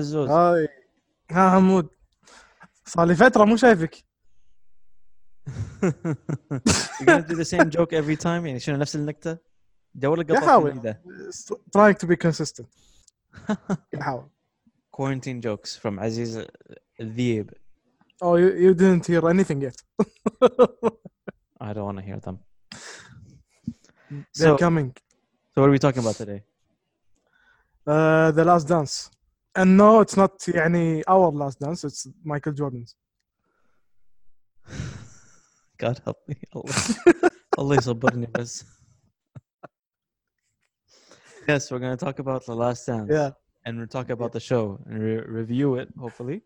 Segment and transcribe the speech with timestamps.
[0.00, 0.68] عزوز هاي
[1.30, 1.88] ها حمود
[2.86, 4.04] صار لي فتره مو شايفك
[5.82, 9.38] You're gonna do the same joke every time يعني شنو نفس النكته؟
[9.94, 10.26] دور لك.
[10.70, 11.02] جديدة
[11.76, 12.66] trying to be consistent
[13.94, 14.28] يحاول
[14.96, 16.46] quarantine jokes from عزيز
[17.00, 17.50] الذيب
[18.24, 19.82] oh you, you didn't hear anything yet
[21.60, 22.36] I don't want to hear them
[24.10, 24.88] they're So, coming
[25.52, 26.40] so what are we talking about today?
[27.92, 28.94] uh, the last dance
[29.57, 32.95] and no it's not يعني our last dance it's Michael Jordan's
[35.77, 36.73] God help me الله
[37.59, 38.65] الله يصبرني بس
[41.47, 43.09] Yes, we're going to talk about the last dance.
[43.11, 43.31] yeah
[43.65, 46.41] and we'll talk about the show and re- review it hopefully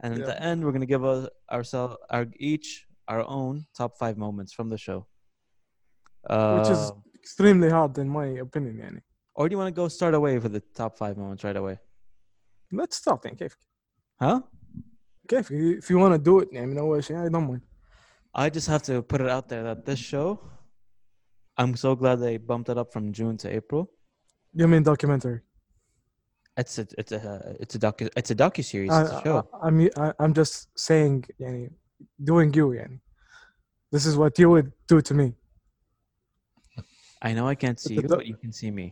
[0.00, 0.26] and at Yeah.
[0.30, 1.20] the end we're going to give us
[1.56, 2.68] ourselves our each
[3.12, 4.98] our own top five moments from the show
[6.30, 9.00] uh, Which is- extremely hard in my opinion يعني
[9.36, 11.76] or do you want to go start away for the top five moments right away
[12.72, 13.56] let's start يعني كيف
[14.22, 14.40] huh
[15.28, 17.60] كيف if you want to do it يعني من اول شيء I don't mind
[18.34, 20.38] i just have to put it out there that this show
[21.60, 23.82] i'm so glad they bumped it up from june to april
[24.58, 25.40] you mean documentary
[26.60, 29.36] it's a it's a it's a docu it's a docu series I, it's a show
[29.38, 30.54] I, I'm I, I'm just
[30.88, 31.70] saying يعني
[32.24, 33.00] doing you يعني
[33.94, 35.34] this is what you would do to me
[37.22, 38.90] i know i can't see a you doc- but you can see me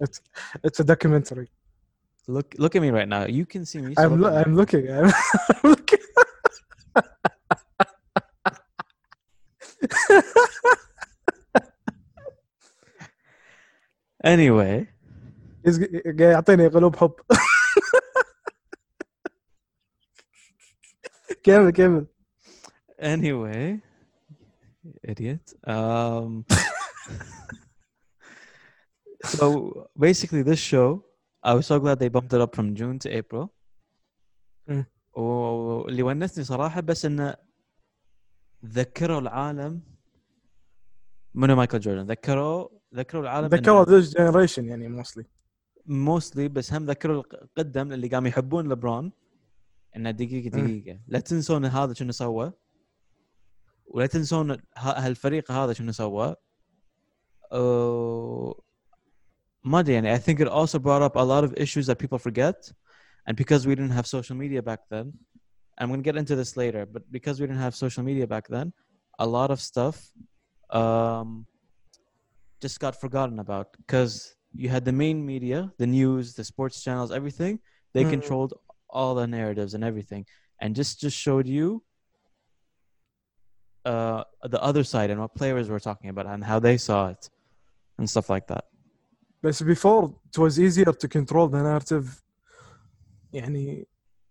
[0.66, 1.48] it's a documentary
[2.28, 4.46] look look at me right now you can see me so I'm look lo- at
[4.46, 4.52] me.
[4.52, 5.12] I'm looking I'm
[5.64, 5.98] looking
[14.22, 14.88] anyway
[15.64, 17.12] He's g- قاعد يعطيني قلوب حب
[21.42, 22.06] كمل كمل
[23.02, 23.80] Anyway,
[25.02, 25.52] idiot.
[25.66, 26.46] Um,
[29.24, 31.04] so basically, this show,
[31.43, 33.49] I was so glad they bumped it up from June to April.
[35.13, 37.35] واللي ونسني صراحة بس إنه
[38.65, 39.81] ذكروا العالم
[41.33, 45.23] منو مايكل جوردن؟ ذكروا ذكروا العالم ذكروا this generation يعني mostly.
[45.85, 49.11] موستلي بس هم ذكروا القدم اللي قام يحبون لبرون.
[49.95, 50.49] إنه دقيقة.
[50.49, 50.99] دقيقة.
[51.07, 52.53] لا تنسون هذا شنو سوى.
[53.85, 56.35] ولا تنسون هالفريق هذا شنو سوى.
[59.63, 59.95] Money.
[59.95, 62.71] And I think it also brought up a lot of issues that people forget.
[63.25, 65.13] And because we didn't have social media back then,
[65.77, 68.47] I'm going to get into this later, but because we didn't have social media back
[68.47, 68.73] then,
[69.17, 70.11] a lot of stuff
[70.71, 71.45] um,
[72.61, 77.11] just got forgotten about because you had the main media, the news, the sports channels,
[77.11, 77.59] everything.
[77.93, 78.09] They mm.
[78.09, 78.53] controlled
[78.89, 80.25] all the narratives and everything.
[80.59, 81.83] And just just showed you
[83.85, 87.29] uh, the other side and what players were talking about and how they saw it
[87.97, 88.65] and stuff like that.
[89.42, 92.22] But before it was easier to control the narrative
[93.34, 93.86] يعني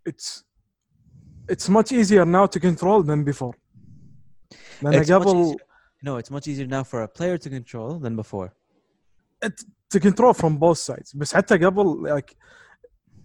[0.09, 0.44] it's
[1.52, 3.54] it's much easier now to control than before
[4.81, 5.66] لأن It's much قبل easier-
[6.04, 8.50] no, it's much easier now for a player to control than before.
[9.46, 12.36] it, to control from both sides بس حتى قبل like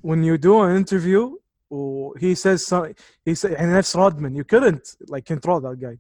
[0.03, 1.34] when you do an interview
[1.71, 5.99] و he says some, he say, يعني نفس Rodman you couldn't like control that guy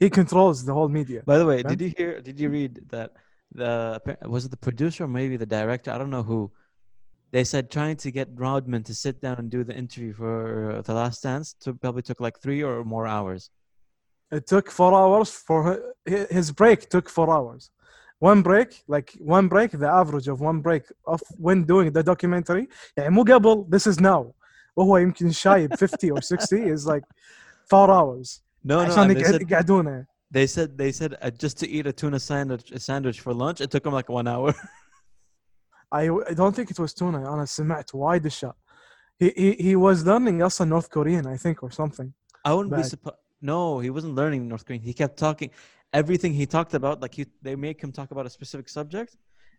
[0.00, 1.68] he controls the whole media By the way, Yeah.
[1.72, 2.12] did you hear?
[2.28, 3.10] Did you read that
[3.54, 4.00] the
[4.34, 5.90] was it the producer or maybe the director?
[5.90, 6.50] I don't know who.
[7.32, 10.94] They said trying to get Rodman to sit down and do the interview for the
[10.94, 13.42] Last Dance took probably took like three or more hours.
[14.38, 17.62] it took four hours for hi- his break took four hours
[18.30, 22.64] one break like one break the average of one break of when doing the documentary
[22.98, 24.32] يعني مو قبل this is now
[24.76, 27.04] وهو يمكن شايب 50 or 60 is like
[27.70, 28.90] four hours No, no.
[28.92, 31.92] عشان and they, يقعد- said, يقعدونه they said they said uh, just to eat a
[31.92, 34.54] tuna sandwich, a sandwich for lunch, it took them like one hour.
[35.92, 38.56] I, I don't think it was tuna انا سمعت وايد اشياء
[39.22, 42.12] he, he, he was learning اصلا North Korean I think or something
[42.44, 42.90] I wouldn't be Bad.
[42.90, 43.18] surprised.
[43.40, 44.82] No, he wasn't learning North Korean.
[44.82, 45.50] He kept talking.
[45.92, 49.10] Everything he talked about, like he, they make him talk about a specific subject,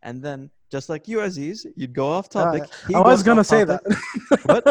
[0.08, 0.40] and then
[0.76, 2.64] just like you, Aziz, you'd go off topic.
[2.88, 3.82] he I was goes gonna off say topic.
[3.88, 4.64] that What?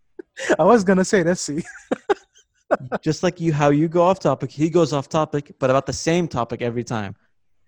[0.61, 1.61] I was gonna say let's see
[3.00, 5.92] just like you, how you go off topic, he goes off topic, but about the
[5.92, 7.14] same topic every time.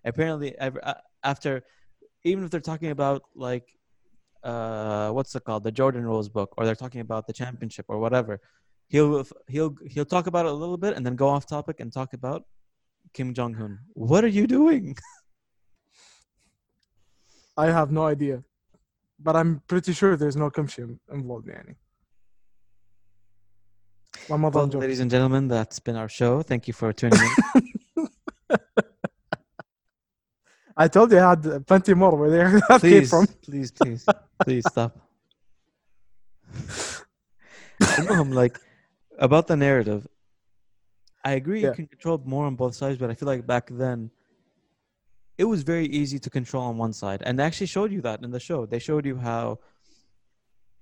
[0.05, 1.65] Apparently, uh, after
[2.25, 3.79] even if they're talking about like
[4.43, 7.99] uh, what's it called, the Jordan Rules book, or they're talking about the championship or
[7.99, 8.41] whatever,
[8.89, 11.93] he'll he'll he'll talk about it a little bit and then go off topic and
[11.93, 12.45] talk about
[13.13, 13.79] Kim Jong Un.
[13.95, 14.97] What are you doing?
[17.57, 18.45] I have no idea,
[19.19, 21.75] but I'm pretty sure there's no kimchi involved, Yanni
[24.29, 26.43] well, ladies and gentlemen, that's been our show.
[26.43, 28.09] Thank you for tuning in.
[30.77, 32.61] I told you I had uh, plenty more over there.
[32.79, 33.27] please, from.
[33.43, 34.07] please, please,
[34.45, 34.97] please stop.
[37.81, 38.61] I know I'm like
[39.19, 40.07] about the narrative.
[41.25, 41.69] I agree yeah.
[41.69, 44.11] you can control more on both sides, but I feel like back then
[45.37, 47.23] it was very easy to control on one side.
[47.25, 48.65] And they actually showed you that in the show.
[48.65, 49.59] They showed you how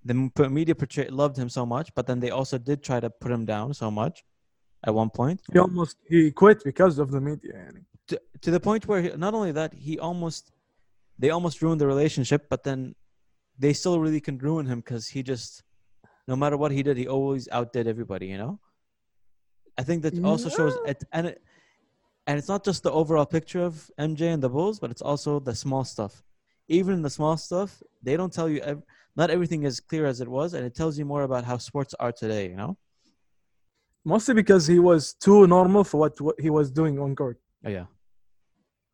[0.06, 3.32] the media portrayed loved him so much, but then they also did try to put
[3.32, 4.24] him down so much
[4.86, 5.40] at one point.
[5.52, 7.52] He almost he quit because of the media.
[8.08, 10.52] To, to the point where he, not only that he almost
[11.18, 12.94] they almost ruined the relationship, but then
[13.58, 15.64] they still really can ruin him because he just
[16.28, 18.26] no matter what he did, he always outdid everybody.
[18.28, 18.60] You know,
[19.76, 20.56] I think that also yeah.
[20.56, 21.42] shows it, and it,
[22.28, 25.40] and it's not just the overall picture of MJ and the Bulls, but it's also
[25.40, 26.22] the small stuff.
[26.68, 28.60] Even in the small stuff, they don't tell you.
[28.60, 28.82] Every,
[29.15, 31.93] not everything is clear as it was and it tells you more about how sports
[31.99, 32.77] are today you know
[34.05, 37.69] mostly because he was too normal for what, what he was doing on court oh
[37.69, 37.85] yeah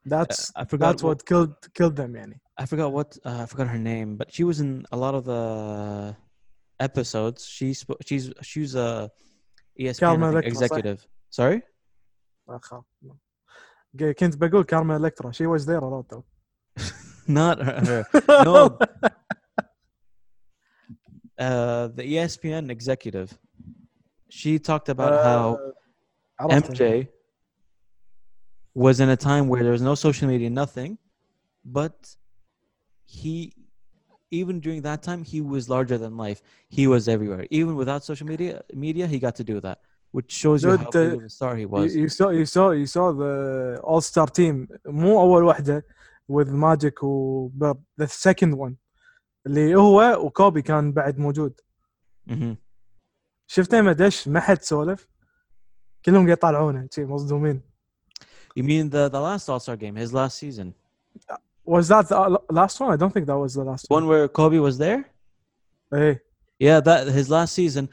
[0.05, 2.37] that's i forgot that's what killed killed them يعني.
[2.57, 5.25] I forgot what uh, I forgot her name, but she was in a lot of
[5.25, 6.15] the
[6.79, 7.45] episodes.
[7.45, 9.11] She's she's she's a
[9.79, 11.07] E ESPN I Carmen think, Electra, صح؟ executive.
[11.29, 11.61] Sorry,
[12.49, 12.83] آخر.
[14.19, 16.23] كنت بقول كارما الكترا she was there a lot though
[17.27, 18.03] not her.
[18.03, 18.43] her.
[18.43, 18.77] No.
[21.39, 23.29] Uh, the ESPN executive.
[24.29, 25.71] She talked about how Uh,
[26.39, 26.71] عرفت.
[26.71, 27.07] MJ
[28.73, 30.97] was in a time where there was no social media, nothing,
[31.65, 31.95] but
[33.05, 33.53] he,
[34.31, 36.39] even during that time, he was larger than life.
[36.69, 37.45] He was everywhere.
[37.49, 39.77] Even without social media, media, he got to do that,
[40.11, 41.95] which shows you how Dude, big uh, of a star he You, was.
[41.95, 43.33] you saw you saw you saw the
[43.83, 45.85] all star team مو اول واحده
[46.31, 48.75] with Magic و Bird the second one
[49.45, 51.61] اللي هو وكوبي كان بعد موجود
[52.29, 52.55] hmm
[53.47, 55.07] شفت لما دش ما حد سولف
[56.05, 57.61] كلهم قاعد يطالعونه شي مصدومين
[58.59, 60.73] You mean the the last All Star game, his last season,
[61.63, 64.59] was that the last one I don't think that was the last one where Kobe
[64.59, 65.03] was there?
[65.93, 66.23] ايه
[66.59, 67.85] Yeah, that his last season.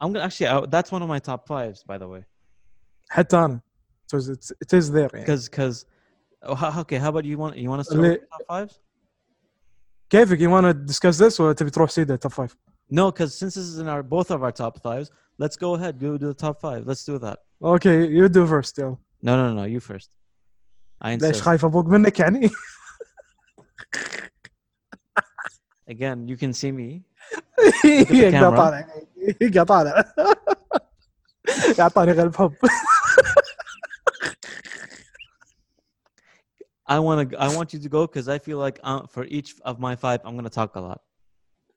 [0.00, 0.46] I'm gonna actually.
[0.54, 2.22] I, that's one of my top fives, by the way.
[3.08, 3.60] حتى انا
[4.12, 5.24] it, was, it's, it is there يعني.
[5.26, 5.84] Because because.
[6.42, 8.46] Oh, how, okay, how about you want you want to start اللي- with your top
[8.48, 8.80] fives?
[10.10, 12.56] كيفك you want to discuss this ولا تبي تروح سيده توب فايف
[12.92, 15.10] No, because since this is in our both of our top fives,
[15.42, 15.98] let's go ahead.
[15.98, 16.86] Go do the top five.
[16.86, 17.38] Let's do that.
[17.64, 19.64] اوكي you do first يلا No, no, no.
[19.64, 20.08] You first.
[21.02, 21.42] I ليش insist.
[21.42, 22.50] خايف ابوق منك يعني
[25.90, 27.02] Again, you can see me.
[27.84, 28.56] قاعد camera.
[28.56, 28.86] طالع
[29.54, 30.04] قاعد طالع
[31.76, 32.54] قاعد طالع قلب حب
[36.90, 37.36] I want to.
[37.46, 40.20] I want you to go because I feel like uh, for each of my five,
[40.24, 41.00] I'm gonna talk a lot.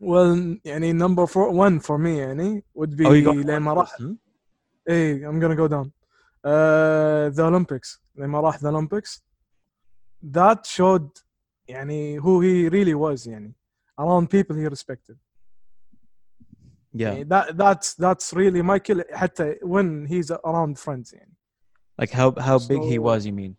[0.02, 0.36] well
[0.66, 4.02] يعني number four one for me يعني would be Oh, you go لما راح first,
[4.02, 4.14] hmm?
[4.90, 5.92] ايه I'm gonna go down
[6.46, 9.22] uh, the Olympics لما راح the Olympics
[10.24, 11.10] that showed
[11.68, 13.54] يعني who he really was يعني
[14.00, 15.18] around people he respected
[16.94, 21.34] Yeah, يعني that that's that's really Michael حتى when he's around friends يعني
[22.02, 23.26] like how how big he So- was.
[23.26, 23.56] You mean?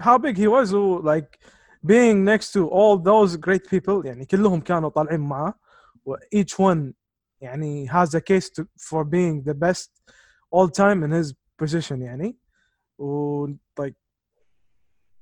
[0.00, 0.72] how big he was
[1.12, 1.38] like
[1.84, 5.54] being next to all those great people يعني كلهم كانوا طالعين معه
[6.04, 6.92] و each one
[7.40, 9.90] يعني has a case to, for being the best
[10.50, 12.36] all time in his position يعني
[12.98, 13.46] و
[13.80, 13.94] like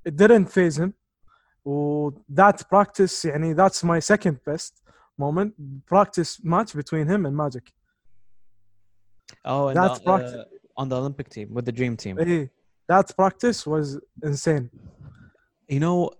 [0.08, 0.92] it didn't faze him
[1.64, 4.80] و that practice يعني that's my second best
[5.20, 5.52] moment
[5.86, 7.64] practice match between him and Magic.
[9.44, 10.12] Oh, and that's the.
[10.12, 10.44] Uh,
[10.76, 12.18] on the Olympic team with the Dream Team.
[12.18, 12.52] إيه
[12.90, 13.86] that practice was
[14.30, 14.68] insane
[15.68, 16.10] You know,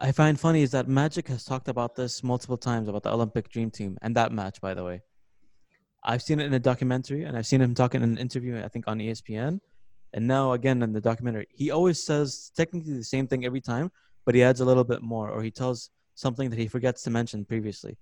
[0.00, 3.44] I find funny is that Magic has talked about this multiple times about the Olympic
[3.54, 5.02] Dream Team and that match, by the way.
[6.10, 8.68] I've seen it in a documentary and I've seen him talking in an interview, I
[8.68, 9.60] think on ESPN.
[10.14, 13.90] And now again in the documentary, he always says technically the same thing every time,
[14.24, 17.10] but he adds a little bit more or he tells something that he forgets to
[17.10, 17.94] mention previously.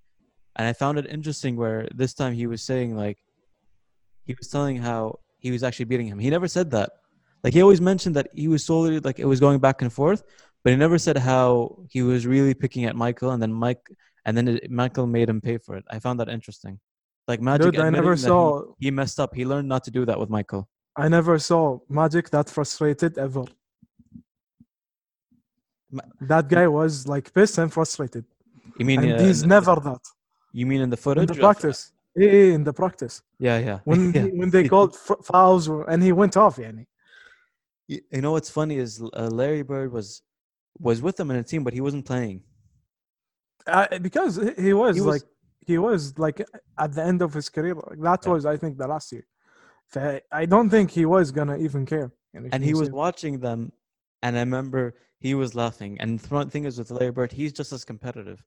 [0.56, 3.18] And I found it interesting where this time he was saying like
[4.28, 6.20] he was telling how he was actually beating him.
[6.20, 6.90] He never said that.
[7.44, 10.22] Like he always mentioned that he was solely like it was going back and forth,
[10.62, 13.86] but he never said how he was really picking at Michael, and then Mike,
[14.24, 15.84] and then it, Michael made him pay for it.
[15.90, 16.80] I found that interesting.
[17.28, 19.34] Like Magic, Dude, I never saw he, he messed up.
[19.34, 20.68] He learned not to do that with Michael.
[20.96, 23.44] I never saw Magic that frustrated ever.
[25.90, 28.24] Ma- That guy was like pissed and frustrated,
[28.78, 30.00] You mean and uh, he's in- never that
[30.52, 31.28] You mean in the in footage?
[31.28, 31.92] the practice.
[32.16, 33.78] Yeah, yeah, in the practice Yeah, yeah.
[33.84, 34.22] when yeah.
[34.24, 34.96] he, when they called
[35.30, 36.56] fouls and he went off.
[36.58, 36.86] Yani
[37.91, 40.07] You you know what's funny is uh, Larry Bird was
[40.87, 42.37] was with them in a team, but he wasn't playing.
[43.67, 45.25] Uh, because he- he was, He was- like
[45.71, 46.37] he was like
[46.83, 47.73] at the end of his career.
[47.75, 48.31] Like, that Yeah.
[48.33, 49.25] was I think the last year.
[49.93, 49.99] So
[50.41, 52.09] I don't think he was gonna even care.
[52.35, 52.93] yani, and if he you was see.
[53.05, 53.59] watching them,
[54.23, 54.83] and I remember
[55.25, 55.91] he was laughing.
[56.01, 58.39] And the fun thing is with Larry Bird, he's just as competitive.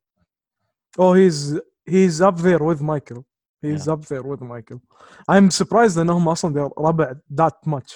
[1.02, 1.38] Oh, he's
[1.94, 3.22] he's up there with Michael.
[3.68, 4.80] he's up there with Michael
[5.34, 7.90] I'm surprised انهم اصلا they're ربع that much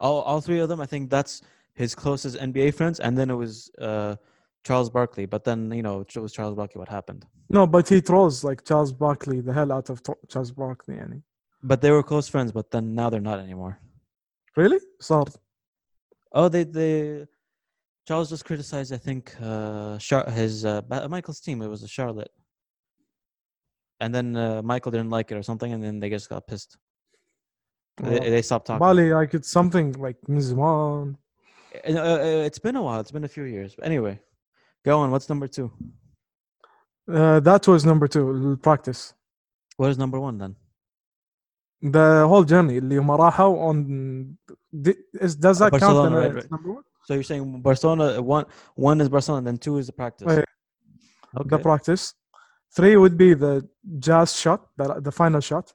[0.00, 0.80] all, all three of them.
[0.80, 1.42] I think that's
[1.74, 4.16] his closest NBA friends, and then it was uh,
[4.64, 5.26] Charles Barkley.
[5.26, 6.78] But then you know it was Charles Barkley.
[6.78, 7.26] What happened?
[7.48, 10.98] No, but he throws like Charles Barkley the hell out of Charles Barkley.
[10.98, 11.22] Any?
[11.62, 13.78] But they were close friends, but then now they're not anymore.
[14.56, 14.78] Really?
[15.00, 15.32] Sorry.
[16.32, 17.26] Oh, they they
[18.06, 19.98] Charles just criticized, I think, uh,
[20.30, 21.60] his uh, Michael's team.
[21.60, 22.30] It was a Charlotte,
[24.00, 26.78] and then uh, Michael didn't like it or something, and then they just got pissed.
[28.01, 28.29] They, Oh.
[28.33, 28.79] they stopped talking.
[28.79, 31.15] بالي like it's something like من زمان
[31.73, 32.99] Uh, uh, it's been a while.
[32.99, 33.75] It's been a few years.
[33.75, 34.19] But anyway,
[34.85, 35.07] go on.
[35.11, 35.67] What's number two?
[37.19, 39.01] uh, that was number two the practice
[39.79, 40.53] What is number one then?
[41.97, 44.35] the whole journey اللي هم راحوا on
[44.85, 46.51] di- is, does that count Barcelona, in, right, uh, right.
[46.51, 48.45] number one So you're saying Barcelona uh, one
[48.89, 50.27] one is Barcelona, and then two is the practice.
[50.27, 50.49] Right.
[51.39, 51.49] Okay.
[51.53, 52.03] the practice
[52.77, 53.53] three would be the
[54.07, 55.65] jazz shot the, the final shot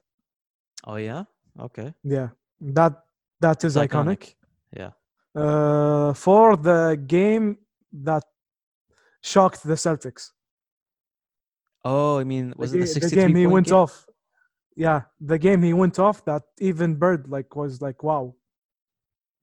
[0.89, 1.23] oh yeah.
[1.59, 1.93] Okay.
[2.03, 2.29] Yeah,
[2.61, 2.93] that
[3.41, 4.21] that is It's iconic.
[4.21, 4.35] iconic.
[4.81, 4.91] Yeah.
[5.43, 7.57] Uh, for the game
[8.09, 8.23] that
[9.21, 10.31] shocked the Celtics,
[11.85, 13.75] Oh, I mean, was the, it the ga- 63 the game he point went game?
[13.75, 14.05] off.
[14.75, 16.23] Yeah, the game he went off.
[16.25, 18.35] That even Bird like was like, wow.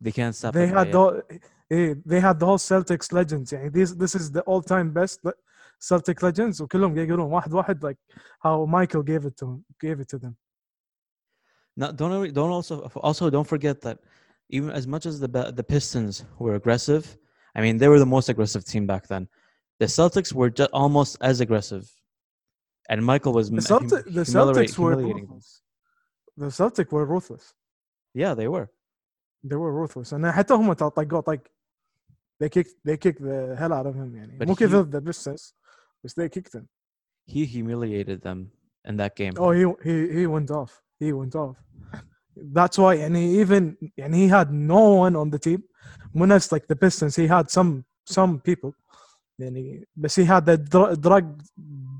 [0.00, 0.52] They can't stop.
[0.54, 0.92] they that guy, had yeah.
[0.92, 1.40] the
[1.76, 3.52] eh, they had the whole Celtics legends.
[3.52, 5.32] يعني this this is the all time best le-
[5.80, 7.98] Celtic legends وكلهم قاعد يقولون واحد واحد like
[8.44, 10.36] how Michael gave it to him, gave it to them.
[11.78, 12.74] No, don't worry- don't also
[13.08, 13.98] also don't forget that
[14.56, 17.04] even as much as the Ba- the Pistons were aggressive,
[17.56, 19.28] I mean they were the most aggressive team back then.
[19.80, 21.84] The Celtics were just almost as aggressive,
[22.90, 25.34] and Michael was The, m- Celtic, hum- the humiliate- Celtics were humiliating them.
[25.34, 25.60] ruthless.
[26.36, 27.44] The Celtic were ruthless.
[28.22, 28.66] Yeah, they were.
[29.50, 31.40] they were ruthless and حتى هم ترى طقوا طق
[32.40, 35.00] they kicked they kicked the hell out of him يعني But مو he- كذا the
[35.02, 35.52] Pistons
[36.04, 36.68] بس they kicked him
[37.26, 38.50] He humiliated them
[38.88, 39.32] in that game.
[39.38, 41.55] oh he he he went off he went off.
[42.35, 45.63] That's why, and he even and he had no one on the team.
[46.15, 48.73] Munas like the Pistons, he had some some people.
[49.37, 51.41] Then he, but he had the dr- drug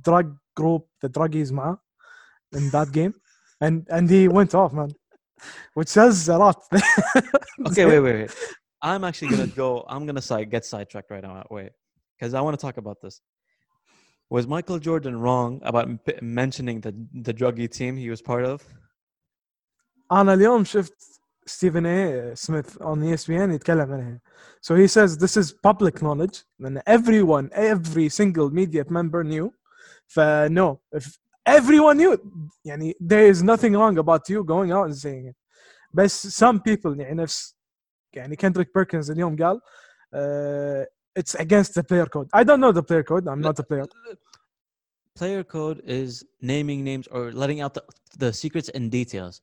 [0.03, 1.75] drug group, the druggies ma,
[2.53, 3.13] in that game,
[3.61, 4.91] and and he went off, man,
[5.73, 6.61] which says a lot.
[7.67, 8.35] okay, wait, wait, wait.
[8.81, 9.85] I'm actually gonna go.
[9.87, 11.45] I'm gonna side, get sidetracked right now.
[11.49, 11.71] Wait,
[12.17, 13.21] because I want to talk about this.
[14.29, 15.89] Was Michael Jordan wrong about
[16.21, 18.63] mentioning the the druggy team he was part of?
[20.12, 24.20] انا اليوم شفت ستيفن اي سميث on E ESPN يتكلم عنها
[24.60, 29.50] so he says this is public knowledge and everyone every single media member knew
[30.06, 31.18] ف no if
[31.48, 32.18] everyone knew
[32.64, 35.36] يعني there is nothing wrong about you going out and saying it
[35.94, 37.56] بس some people يعني نفس
[38.12, 39.60] يعني كندريك بيركنز اليوم قال
[40.14, 40.86] uh,
[41.18, 43.86] it's against the player code I don't know the player code I'm not a player
[45.16, 47.84] Player code is naming names or letting out the,
[48.18, 49.42] the secrets and details.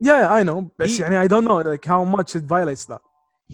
[0.00, 3.00] yeah I know بس He- يعني I don't know like how much it violates that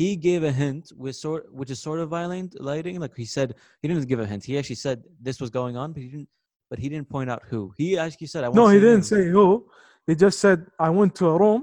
[0.04, 2.96] He gave a hint, with sort which is sort of violating.
[3.04, 3.48] Like he said,
[3.80, 4.42] he didn't give a hint.
[4.50, 6.28] He actually said this was going on, but he didn't.
[6.70, 7.60] But he didn't point out who.
[7.80, 9.46] He actually said, "I won't No, he didn't names." say who.
[10.08, 11.60] He just said I went to a room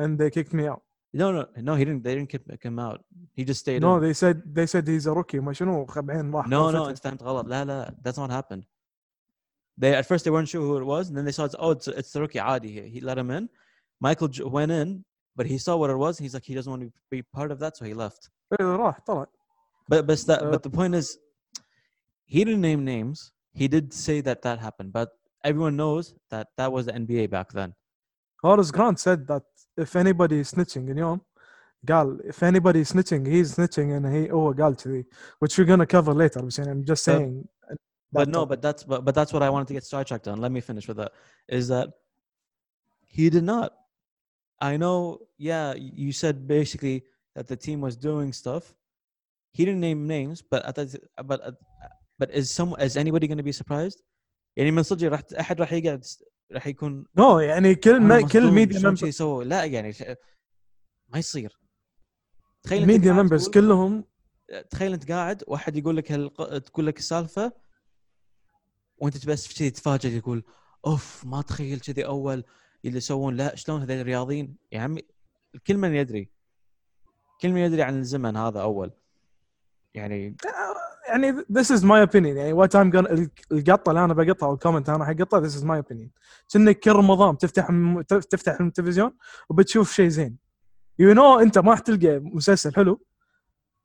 [0.00, 0.82] and they kicked me out.
[1.20, 1.72] No, no, no.
[1.80, 2.02] He didn't.
[2.06, 2.98] They didn't kick kick him out.
[3.38, 3.80] He just stayed.
[3.88, 4.02] No, in.
[4.06, 5.38] they said they said he's a rookie.
[5.46, 6.88] ما شنو خبعين راح No, no, غرفته.
[6.90, 7.46] انت فهمت غلط.
[7.46, 8.64] لا, لا, that's not what happened.
[9.78, 11.70] They at first they weren't sure who it was, and then they saw it's oh,
[11.76, 12.70] it's it's the rookie Adi.
[12.76, 13.48] He, he let him in.
[14.00, 15.04] Michael J- went in,
[15.36, 16.18] but he saw what it was.
[16.18, 18.30] He's like he doesn't want to be part of that, so he left.
[18.60, 19.26] إيه، راح طلع.
[19.88, 21.18] But but that, Uh, but the point is,
[22.24, 23.32] he didn't name names.
[23.52, 25.08] He did say that that happened, but
[25.44, 27.74] everyone knows that that was the NBA back then.
[28.42, 29.44] Horace Grant said that
[29.76, 31.20] if anybody is snitching اليوم
[31.86, 35.04] قال if anybody is snitching he's snitching and he هو قال كذي
[35.38, 37.48] which we're gonna cover later بس يعني I'm just Uh, saying
[38.12, 38.48] But that no, topic.
[38.48, 40.38] but that's but, but that's what I wanted to get sidetracked on.
[40.40, 41.12] Let me finish with that.
[41.48, 41.88] Is that
[43.16, 43.72] he did not.
[44.61, 45.19] I know.
[45.37, 47.03] Yeah, you said basically
[47.35, 48.73] that the team was doing stuff.
[49.53, 50.99] He didn't name names, but at the,
[51.29, 51.39] but
[52.19, 54.03] but is some is anybody going to be surprised?
[54.57, 56.05] يعني من صدق راح أحد راح يقعد
[56.51, 59.93] راح يكون no يعني كل ما كل ميديا شلون ممبر شي سووا لا يعني
[61.09, 61.59] ما يصير
[62.63, 64.05] تخيل قاعد ممبرز كلهم
[64.69, 66.57] تخيل أنت قاعد واحد يقول لك هالق...
[66.57, 67.51] تقول لك السالفة
[68.97, 70.43] وأنت بس كذي تتفاجئ تقول
[70.85, 72.43] أوف ما تخيل كذي أول
[72.85, 75.01] اللي يسوون لا شلون هذول رياضيين يا عمي
[75.67, 76.29] كل من يدري.
[77.41, 78.91] كل من يدري عن الزمن هذا أول.
[79.93, 80.35] يعني
[81.07, 82.25] يعني this is my opinion.
[82.37, 85.63] يعني what I'm gonna ال- القطة اللي أنا بقطها أو الكومنت أنا حقطها this is
[85.63, 86.09] my opinion.
[86.53, 87.67] كأنك كل رمضان تفتح
[88.29, 89.17] تفتح التلفزيون
[89.49, 90.37] وبتشوف شيء زين.
[91.01, 93.05] You know أنت ما راح تلقى مسلسل حلو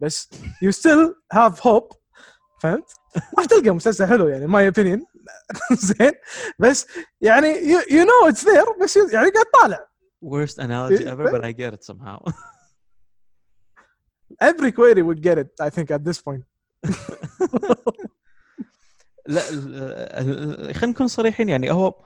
[0.00, 0.31] بس
[0.65, 1.97] you still have hope.
[2.61, 2.91] فهمت؟
[3.38, 5.15] راح تلقى مسلسل حلو يعني my opinion.
[5.88, 6.12] زين؟
[6.59, 6.87] بس
[7.21, 7.49] يعني
[7.90, 9.88] يو نو اتس ذير بس يعني قاعد طالع.
[10.25, 12.18] Worst analogy ever, but I get it somehow.
[14.40, 16.45] every query would get it I think at this point.
[19.26, 19.40] لا
[20.73, 22.04] خلينا نكون صريحين يعني هو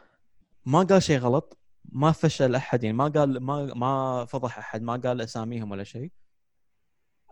[0.67, 4.97] ما قال شيء غلط ما فشل أحد يعني ما قال ما ما فضح أحد ما
[4.97, 6.13] قال أساميهم ولا شيء.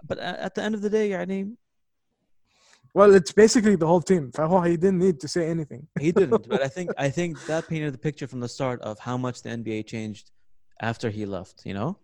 [0.07, 1.54] But at the end of the day يعني
[2.98, 6.48] well it's basically the whole team فهو he didn't need to say anything he didn't
[6.48, 9.42] but I think I think that painted the picture from the start of how much
[9.44, 10.32] the NBA changed
[10.82, 11.96] after he left you know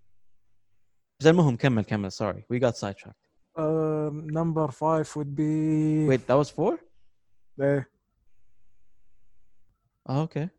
[1.20, 6.36] بس المهم كمل كمل sorry we got sidetracked um, number five would be wait that
[6.36, 6.80] was four
[7.62, 7.82] uh,
[10.08, 10.50] oh, okay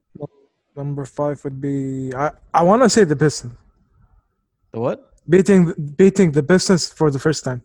[0.76, 3.55] number five would be I, I want to say the Pistons
[4.73, 4.99] the what
[5.29, 5.62] beating
[5.97, 7.62] beating the Pistons for the first time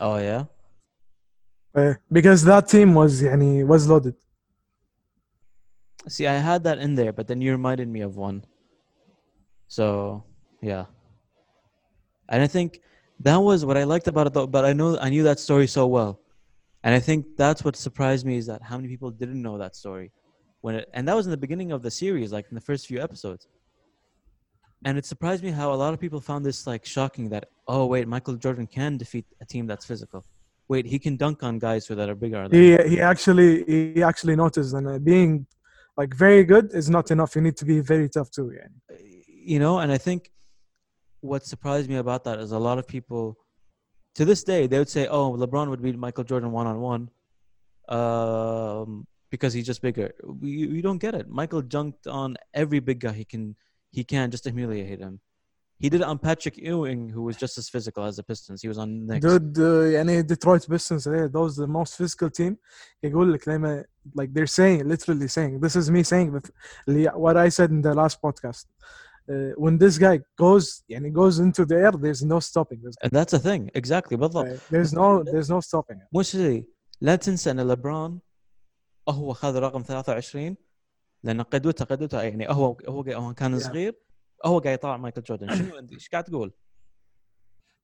[0.00, 0.53] oh yeah uh,
[2.10, 4.14] because that team was يعني was loaded
[6.08, 8.44] See, I had that in there, but then you reminded me of one.
[9.68, 10.24] So,
[10.62, 10.86] yeah.
[12.28, 12.80] And I think
[13.20, 14.46] that was what I liked about it, though.
[14.46, 16.20] But I know I knew that story so well,
[16.84, 19.76] and I think that's what surprised me is that how many people didn't know that
[19.76, 20.10] story
[20.62, 22.86] when it, and that was in the beginning of the series, like in the first
[22.86, 23.46] few episodes.
[24.86, 27.84] And it surprised me how a lot of people found this like shocking that oh
[27.84, 30.24] wait, Michael Jordan can defeat a team that's physical.
[30.67, 32.47] wait, he can dunk on guys who that are bigger.
[32.51, 33.63] He he actually
[33.95, 35.45] he actually noticed, and uh, being
[35.97, 37.35] like very good is not enough.
[37.35, 38.51] You need to be very tough too.
[38.55, 38.97] Yeah.
[39.53, 40.31] You know, and I think
[41.21, 43.37] what surprised me about that is a lot of people
[44.15, 47.09] to this day they would say, "Oh, LeBron would beat Michael Jordan one on one."
[49.31, 50.13] Because he's just bigger.
[50.41, 51.27] You, we don't get it.
[51.29, 53.55] Michael dunked on every big guy he can.
[53.91, 55.19] He can just humiliate him.
[55.82, 58.68] he did it on patrick ewing who was just as physical as the pistons he
[58.72, 59.24] was on Knicks.
[59.26, 62.56] dude uh, يعني Detroit Pistons eh, those the most physical team
[63.02, 63.84] يقول لك لما
[64.20, 66.50] like they're saying literally saying this is me saying that
[66.88, 68.64] اللي- what I said in the last podcast
[69.30, 73.10] uh, when this guy goes يعني goes into the air there's no stopping this and
[73.12, 74.56] that's the thing exactly بالضبط guy.
[74.70, 76.08] there's no there's no stopping it.
[76.18, 76.64] مش زي
[77.00, 78.18] لا تنسى ان لبران
[79.08, 80.56] هو خذ رقم 23
[81.24, 83.62] لان قدوته قدوته يعني هو هو هو كان Yeah.
[83.62, 83.94] صغير
[84.44, 86.52] هو قاعد يطلع مايكل جوردن شنو انت ايش قاعد تقول؟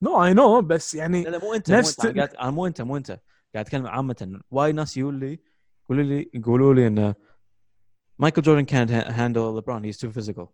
[0.05, 2.51] no I know بس يعني لا لا مو انت مو نفس انت أنا قاعد انا
[2.51, 3.11] مو انت مو انت
[3.55, 5.41] قاعد اتكلم عامه وايد ناس يقول لي
[5.85, 7.15] يقولوا لي يقولوا لي ان
[8.19, 10.47] مايكل جوردن can't ha- handle LeBron he's too physical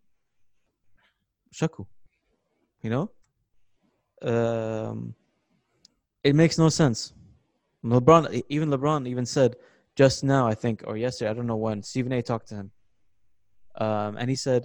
[1.51, 1.87] شكو
[2.85, 3.09] you know
[4.25, 5.15] um,
[6.25, 7.13] it makes no sense
[7.85, 9.57] LeBron even LeBron even said
[9.97, 12.71] just now I think or yesterday I don't know when Stephen A talked to him
[13.85, 14.63] um, and he said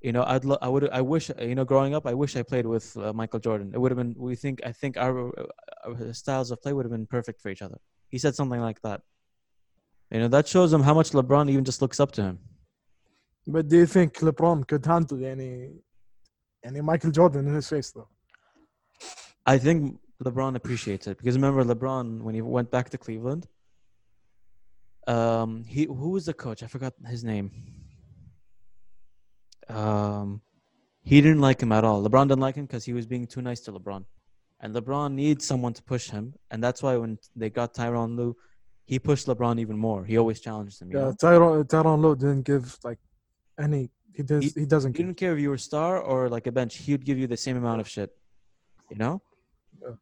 [0.00, 2.42] you know, I'd lo- I would I wish you know growing up I wish I
[2.42, 3.72] played with uh, Michael Jordan.
[3.74, 5.30] It would have been we think I think our,
[5.84, 7.78] our, styles of play would have been perfect for each other.
[8.08, 9.02] He said something like that.
[10.10, 12.38] You know that shows him how much LeBron even just looks up to him.
[13.46, 15.70] But do you think LeBron could handle any
[16.64, 18.08] any Michael Jordan in his face though?
[19.44, 23.46] I think LeBron appreciates it because remember LeBron when he went back to Cleveland.
[25.06, 26.62] Um, he who was the coach?
[26.62, 27.50] I forgot his name
[29.70, 30.40] um,
[31.02, 32.02] he didn't like him at all.
[32.06, 34.04] LeBron didn't like him because he was being too nice to LeBron.
[34.60, 36.34] And LeBron needs someone to push him.
[36.50, 38.36] And that's why when they got Tyronn Lue,
[38.84, 40.04] he pushed LeBron even more.
[40.04, 40.90] He always challenged him.
[40.90, 41.12] Yeah.
[41.22, 42.98] Tyronn, Tyronn Lue didn't give like
[43.58, 43.90] any.
[44.14, 44.92] He, does, he, he doesn't.
[44.92, 45.06] He give.
[45.06, 46.76] didn't care if you were a star or like a bench.
[46.76, 48.10] He would give you the same amount of shit,
[48.90, 49.22] you know.
[49.80, 49.94] Yeah.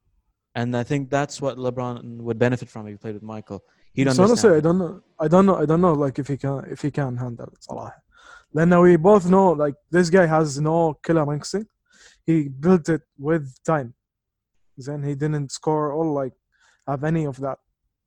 [0.55, 3.63] And I think that's what LeBron would benefit from if he played with Michael.
[3.93, 4.31] He'd so understand.
[4.31, 5.01] Honestly, I don't know.
[5.21, 5.57] I don't know.
[5.57, 5.93] I don't know.
[5.93, 7.95] Like if he can, if he can handle it, Salah
[8.56, 11.70] لأن we both know like this guy has no killer instinct.
[12.26, 13.94] He built it with time.
[14.78, 16.34] Then he didn't score or like
[16.88, 17.58] have any of that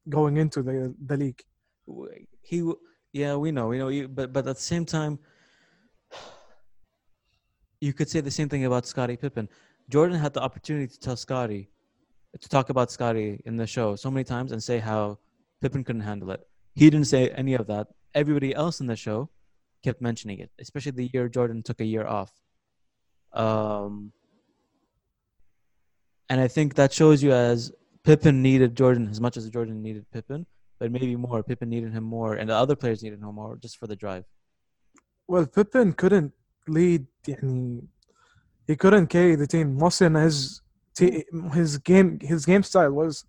[0.09, 1.43] going into the the league.
[1.87, 2.79] W- He, w-
[3.13, 3.89] yeah, we know, we know.
[3.89, 5.19] You, but but at the same time,
[7.81, 9.49] you could say the same thing about Scottie Pippen.
[9.89, 11.71] Jordan had the opportunity to tell Scottie,
[12.41, 15.19] to talk about Scottie in the show so many times and say how
[15.61, 16.41] Pippen couldn't handle it.
[16.75, 17.89] He didn't say any of that.
[18.15, 19.31] Everybody else in the show
[19.83, 22.33] kept mentioning it, especially the year Jordan took a year off.
[23.33, 24.13] Um,
[26.29, 27.73] and I think that shows you as
[28.05, 30.47] Pippen needed Jordan as much as Jordan needed Pippen,
[30.79, 31.43] but maybe more.
[31.43, 34.25] Pippen needed him more, and the other players needed him more just for the drive.
[35.29, 36.33] Well, Pippen couldn't
[36.69, 37.07] lead.
[37.29, 37.83] يعني,
[38.67, 39.77] he couldn't carry the team.
[39.77, 40.63] Mostly in his
[40.95, 43.25] te- his game his game style was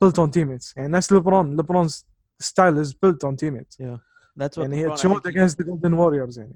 [0.00, 0.72] built on teammates.
[0.76, 1.56] And that's LeBron.
[1.56, 2.04] LeBron's
[2.40, 3.76] style is built on teammates.
[4.36, 6.38] That's what And he LeBron- had I showed think he- against the Golden Warriors.
[6.38, 6.54] يعني.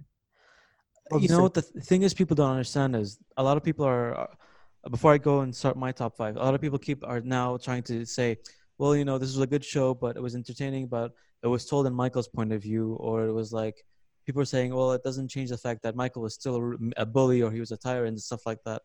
[1.21, 3.85] you know what the th- thing is people don't understand is a lot of people
[3.85, 4.37] are are-
[4.97, 7.49] before i go and start my top five a lot of people keep are now
[7.67, 8.29] trying to say
[8.77, 11.09] well, you know, this was a good show, but it was entertaining, but
[11.45, 13.77] it was told in Michael's point of view, or it was like
[14.27, 17.07] people were saying, well, it doesn't change the fact that Michael was still a, a
[17.07, 18.83] bully or he was a tyrant and stuff like that.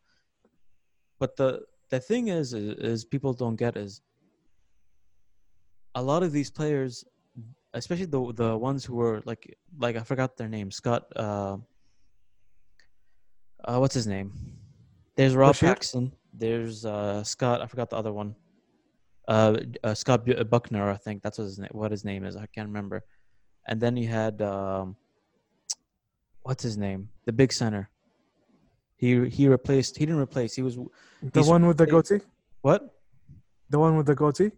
[1.22, 1.50] But the
[1.90, 3.94] the thing is, is, is people don't get is
[5.96, 7.04] a lot of these players,
[7.75, 9.43] especially the the ones who were like
[9.79, 11.03] like I forgot their name, Scott.
[11.15, 11.57] Uh,
[13.65, 14.33] uh, what's his name?
[15.17, 15.55] There's Rob?
[15.57, 16.13] Paxson.
[16.33, 17.61] There's uh, Scott.
[17.61, 18.35] I forgot the other one.
[19.29, 21.71] Uh, uh, Scott Bu- Buckner, I think that's what his name.
[21.73, 23.05] What his name is, I can't remember.
[23.67, 24.97] And then you had um,
[26.43, 27.09] what's his name?
[27.25, 27.89] The big center.
[28.97, 29.97] He he replaced.
[29.99, 30.55] He didn't replace.
[30.55, 30.77] He was
[31.23, 32.21] The one with the goatee.
[32.63, 32.95] what?
[33.71, 34.51] The one with the goatee.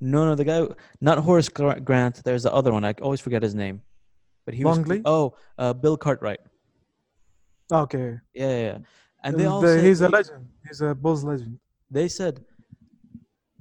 [0.00, 0.66] No, no, the guy,
[1.00, 2.22] not Horace Grant.
[2.24, 2.84] There's the other one.
[2.84, 3.82] I always forget his name.
[4.46, 4.98] But he Longley?
[5.00, 5.06] was.
[5.14, 6.40] Oh, uh, Bill Cartwright.
[7.70, 8.18] Okay.
[8.34, 8.60] Yeah, yeah.
[8.62, 8.78] yeah.
[9.22, 10.48] And they all The- said, he's a legend.
[10.66, 11.58] He's a Bulls legend.
[11.90, 12.44] they said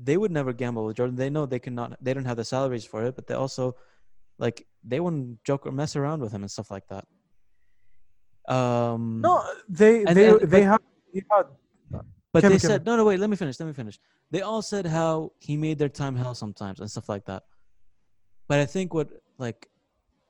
[0.02, 1.16] they would never gamble with Jordan.
[1.18, 1.98] They know they cannot.
[2.02, 3.76] They don't have the salaries for it, but they also
[4.38, 7.06] like they wouldn't joke or mess around with him and stuff like that.
[8.48, 10.80] Um, No, they And- they and- they but- had
[11.12, 11.46] he had
[12.32, 12.76] but Kevin, they Kevin.
[12.76, 13.06] said no, no.
[13.06, 13.60] Wait, let me finish.
[13.60, 14.00] Let me finish.
[14.32, 17.44] They all said how he made their time hell sometimes and stuff like that.
[18.48, 19.68] But I think what like,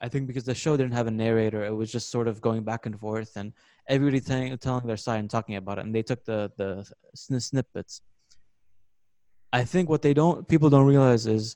[0.02, 2.64] I think because the show didn't have a narrator, it was just sort of going
[2.64, 3.54] back and forth and
[3.88, 7.40] everybody telling telling their side and talking about it, and they took the the sn-
[7.40, 8.02] snippets.
[9.52, 11.56] I think what they don't people don't realize is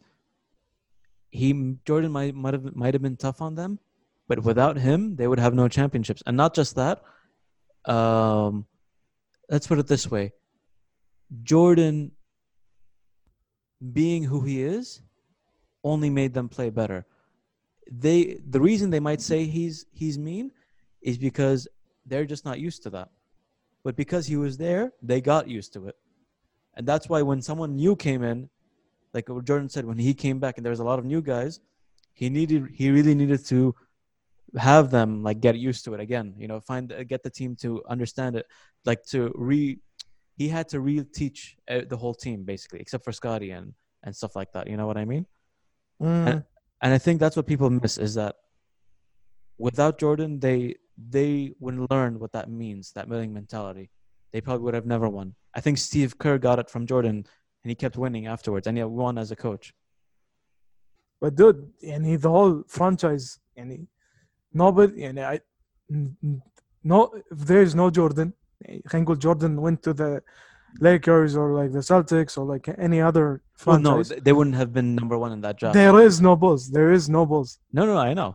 [1.29, 3.79] he Jordan might might have might have been tough on them,
[4.27, 6.21] but without him, they would have no championships.
[6.25, 7.01] And not just that.
[7.85, 8.65] Um,
[9.53, 10.33] let's put it this way:
[11.43, 12.11] Jordan,
[13.93, 15.01] being who he is,
[15.83, 17.05] only made them play better.
[17.89, 20.51] They the reason they might say he's he's mean
[21.01, 21.67] is because
[22.05, 23.09] they're just not used to that.
[23.83, 25.95] But because he was there, they got used to it.
[26.75, 28.49] And that's why when someone new came in,
[29.13, 31.59] like Jordan said, when he came back and there was a lot of new guys,
[32.13, 33.75] he needed he really needed to
[34.57, 37.55] have them like get used to it again you know find uh, get the team
[37.55, 38.45] to understand it
[38.85, 39.79] like to re
[40.35, 44.35] he had to re-teach uh, the whole team basically except for scottie and and stuff
[44.35, 45.25] like that you know what i mean?
[46.01, 46.27] Mm.
[46.27, 46.43] and,
[46.81, 48.35] and i think that's what people miss is that
[49.57, 53.89] without jordan they they wouldn't learn what that means that winning mentality.
[54.31, 55.35] They probably would have never won.
[55.53, 57.25] I think steve kerr got it from jordan
[57.63, 59.73] and he kept winning afterwards and he won as a coach.
[61.21, 63.87] But dude and he, the whole franchise and he,
[64.54, 65.40] nobody يعني I
[65.92, 66.40] n- n-
[66.84, 70.20] no if there's no Jordan يعني خلينا نقول Jordan went to the
[70.80, 73.26] Lakers or like the Celtics or like any other
[73.66, 74.08] Well, no, franchise.
[74.10, 75.72] th- they wouldn't have been number one in that job.
[75.72, 76.62] there is no Bulls.
[76.70, 77.50] There is no Bulls.
[77.72, 78.30] No, no, I know,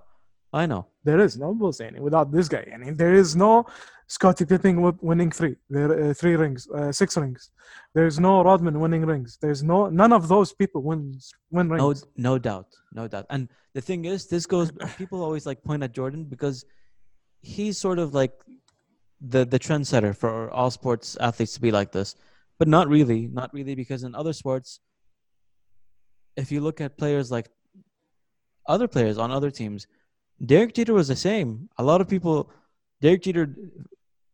[0.52, 0.86] I know.
[1.04, 2.66] There is no Bulls any without this guy.
[2.72, 3.66] I mean, there is no
[4.06, 7.50] Scottie Pippen winning three, there, uh, three rings, uh, six rings.
[7.94, 9.38] There is no Rodman winning rings.
[9.40, 12.06] There's no none of those people wins win rings.
[12.16, 13.26] No, no doubt, no doubt.
[13.28, 14.72] And the thing is, this goes.
[14.96, 16.64] People always like point at Jordan because
[17.42, 18.32] he's sort of like
[19.20, 22.16] the the trendsetter for all sports athletes to be like this,
[22.58, 24.80] but not really, not really, because in other sports,
[26.36, 27.50] if you look at players like
[28.66, 29.86] other players on other teams
[30.44, 31.68] Derek Jeter was the same.
[31.78, 32.50] A lot of people,
[33.00, 33.54] Derek Jeter,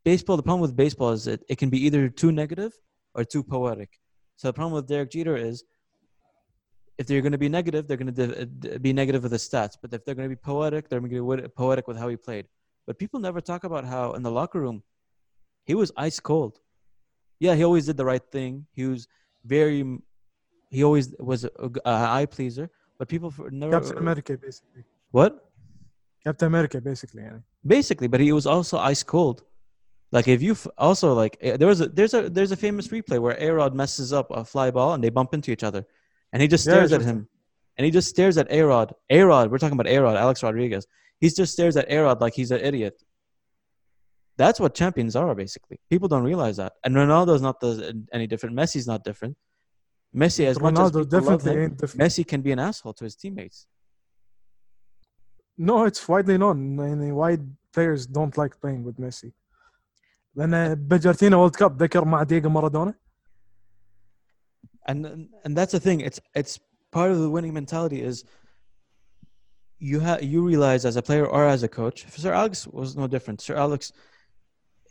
[0.04, 0.36] baseball.
[0.36, 2.72] The problem with baseball is it, it can be either too negative
[3.14, 3.98] or too poetic.
[4.36, 5.64] So the problem with Derek Jeter is
[6.98, 9.76] if they're going to be negative, they're going to uh, be negative with the stats.
[9.80, 12.16] But if they're going to be poetic, they're going to be poetic with how he
[12.16, 12.46] played.
[12.86, 14.82] But people never talk about how in the locker room,
[15.64, 16.60] he was ice cold.
[17.40, 18.66] Yeah, he always did the right thing.
[18.72, 19.08] He was
[19.44, 19.84] very,
[20.70, 21.50] he always was a,
[21.84, 22.70] a eye pleaser.
[22.98, 23.80] But people never.
[23.80, 24.84] Captain America basically.
[25.10, 25.43] What?
[26.24, 27.22] Captain America, basically.
[27.22, 27.38] Yeah.
[27.66, 29.44] Basically, but he was also ice cold.
[30.10, 33.18] Like if you also like eh, there was a there's a there's a famous replay
[33.18, 35.84] where Arod messes up a fly ball and they bump into each other,
[36.32, 37.28] and he just stares at him,
[37.76, 38.92] and he just stares at Arod.
[39.10, 40.86] Arod, we're talking about Arod, Alex Rodriguez.
[41.20, 43.02] He just stares at Arod like he's an idiot.
[44.36, 45.80] That's what champions are basically.
[45.90, 48.54] People don't realize that, and Ronaldo's not the, any different.
[48.56, 49.36] Messi's not different.
[50.14, 52.00] Messi, as Ronaldo much as definitely him, different.
[52.00, 53.66] Messi can be an asshole to his teammates.
[55.57, 57.37] No, it's widely known يعني why
[57.73, 59.31] players don't like playing with Messi.
[60.35, 62.93] لأن بجرتينا وورلد كاب ذكر مع دييغو مارادونا
[64.89, 66.59] and and that's the thing it's it's
[66.91, 68.23] part of the winning mentality is
[69.77, 73.05] you have you realize as a player or as a coach sir alex was no
[73.07, 73.91] different sir alex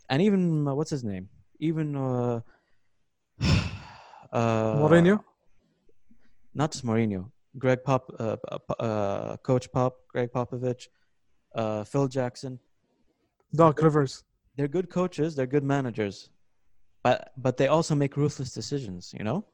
[0.09, 1.25] and even uh, what's his name
[1.59, 2.39] even uh
[4.31, 5.19] uh Mourinho
[6.59, 10.88] not just Mourinho, Gregg Pop, uh, uh, uh, Coach Pop, Gregg Popovich,
[11.86, 12.58] Phil Jackson,
[13.54, 14.24] Doc Rivers.
[14.56, 15.34] They're good coaches.
[15.34, 16.30] They're good managers,
[17.02, 19.12] but but they also make ruthless decisions.
[19.16, 19.44] You know.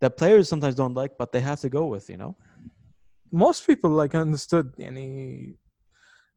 [0.00, 2.08] That players sometimes don't like, but they have to go with.
[2.08, 2.36] You know.
[3.32, 5.54] Most people like understood any.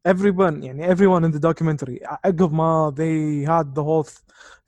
[0.04, 2.00] Everyone, يعني everyone in the documentary.
[2.24, 4.06] عقب they had the whole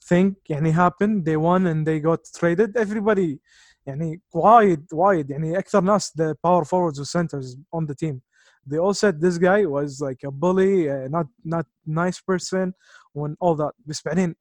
[0.04, 2.76] thing يعني happened, they won and they got traded.
[2.76, 3.40] Everybody
[3.85, 8.21] يعني وايد وايد يعني اكثر ناس the power forwards and centers on the team
[8.69, 12.73] they all said this guy was like a bully uh, not not nice person
[13.15, 14.35] and all that بس بعدين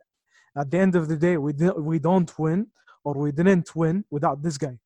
[0.59, 2.67] at the end of the day we di- we don't win
[3.05, 4.77] or we didn't win without this guy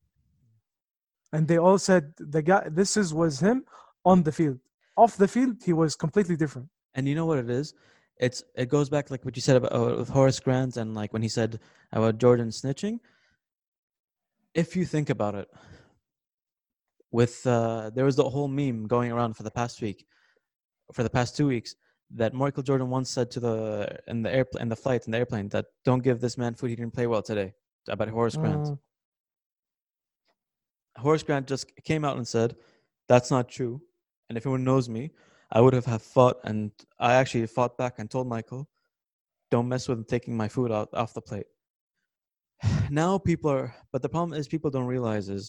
[1.33, 3.65] and they all said the guy this is was him
[4.05, 4.59] on the field
[4.97, 7.75] off the field he was completely different And you know what it is?
[8.19, 11.13] It's it goes back like what you said about uh, with Horace Grant and like
[11.13, 11.59] when he said
[11.93, 13.01] about Jordan snitching.
[14.58, 15.48] If you think about it,
[17.12, 20.04] with uh, there was the whole meme going around for the past week,
[20.92, 21.76] for the past two weeks,
[22.16, 25.20] that Michael Jordan once said to the in the airplane in the flight in the
[25.20, 26.72] airplane that don't give this man food.
[26.72, 27.54] He didn't play well today.
[27.88, 28.64] About Horace Grant.
[28.64, 28.80] Mm.
[30.98, 32.56] Horace Grant just came out and said,
[33.08, 33.80] "That's not true."
[34.28, 35.12] And if anyone knows me,
[35.52, 38.68] I would have have fought, and I actually fought back and told Michael,
[39.52, 41.46] "Don't mess with him taking my food out off the plate."
[42.91, 45.45] Now people are, but the problem is people don't realize is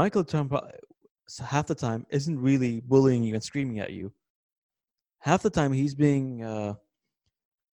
[0.00, 0.60] Michael Trump uh,
[1.34, 4.06] s- half the time isn't really bullying you and screaming at you.
[5.28, 6.74] Half the time he's being uh,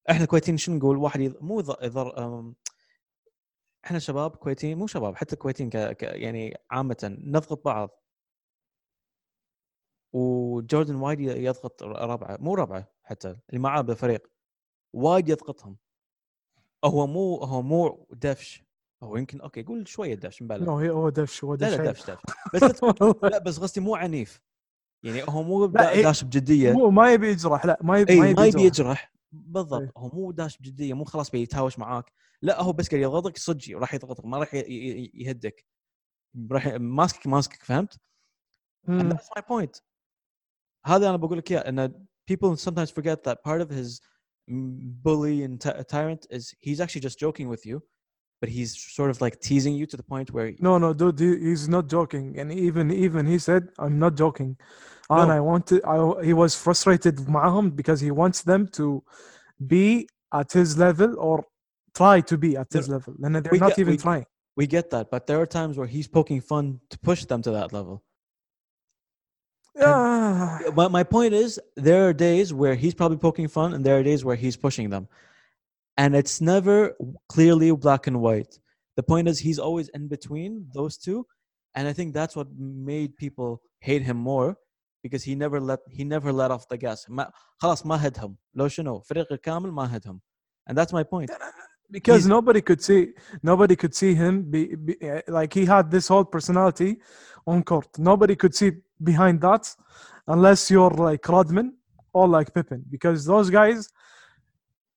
[0.09, 2.55] احنا كويتيين شو نقول واحد يض- مو يض- يضر أم،
[3.85, 5.77] احنا شباب كويتيين مو شباب حتى كويتيين ك...
[5.77, 6.03] ك...
[6.03, 7.89] يعني عامة نضغط بعض
[10.13, 14.27] وجوردن وايد ي- يضغط ر- ربعه مو ربعه حتى اللي معاه بالفريق
[14.93, 15.77] وايد يضغطهم
[16.84, 18.62] هو مو هو مو دفش
[19.02, 20.82] هو يمكن أوكي قول شوية دفش مبالغ.
[20.82, 22.22] هي هو دفش هو لا دفش لا دفش دفش
[22.54, 24.42] بس لا لا بس قصدي مو عنيف.
[25.02, 26.72] يعني هو مو لا، داش بجدية.
[26.72, 29.12] مو ما يبي يجرح لا ما يبي اي ما يبي يجرح.
[29.32, 29.82] بالضبط.
[29.82, 29.90] إي.
[29.96, 32.12] هو مو داش بجدية مو خلاص بيتهاوش معاك.
[32.42, 35.66] لا هو بس قاعد يضغطك صدقي وراح يضغطك ما راح يهدك.
[36.52, 38.00] راح ماسكك ماسكك فهمت؟
[38.88, 39.80] That's my point.
[40.86, 44.00] هذا أنا بقول لك إياه إن people sometimes forget that part of his
[44.47, 47.81] bully and ty- tyrant is he's actually just joking with you,
[48.41, 51.29] but he's sort of like teasing you to the point where No, no, dude, he,
[51.49, 54.57] he's not joking, and even even he said, "I'm not joking,"
[55.09, 55.35] and No.
[55.37, 55.79] I wanted.
[55.85, 59.03] I he was frustrated معهم because he wants them to
[59.73, 61.45] be at his level or
[61.95, 64.25] try to be at No, his level, and they're we not get- even we- trying.
[64.57, 67.51] we get that, but there are times where he's poking fun to push them to
[67.51, 68.03] that level.
[69.77, 73.97] Yeah, But my point is, there are days where he's probably poking fun, and there
[73.97, 75.07] are days where he's pushing them,
[75.97, 76.95] and it's never
[77.29, 78.59] clearly black and white.
[78.95, 81.25] The point is, he's always in between those two,
[81.75, 84.57] and I think that's what made people hate him more
[85.01, 87.05] because he never let he never let off the gas.
[87.09, 90.21] ما خلاص ما هدهم لو شنو فريق الكامل ما هدهم,
[90.69, 91.31] and that's my point.
[91.90, 95.90] because He's, nobody could see nobody could see him be, be, eh, like he had
[95.90, 96.98] this whole personality
[97.46, 97.88] on court.
[97.98, 98.72] Nobody could see
[99.02, 99.74] behind that
[100.26, 101.74] unless you're like rodman
[102.12, 103.88] or like pippen because those guys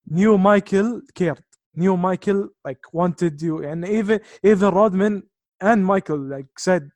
[0.08, 1.43] knew michael cared
[1.75, 3.63] knew michael like wanted you.
[3.63, 5.23] And even even rodman
[5.62, 6.89] and michael like said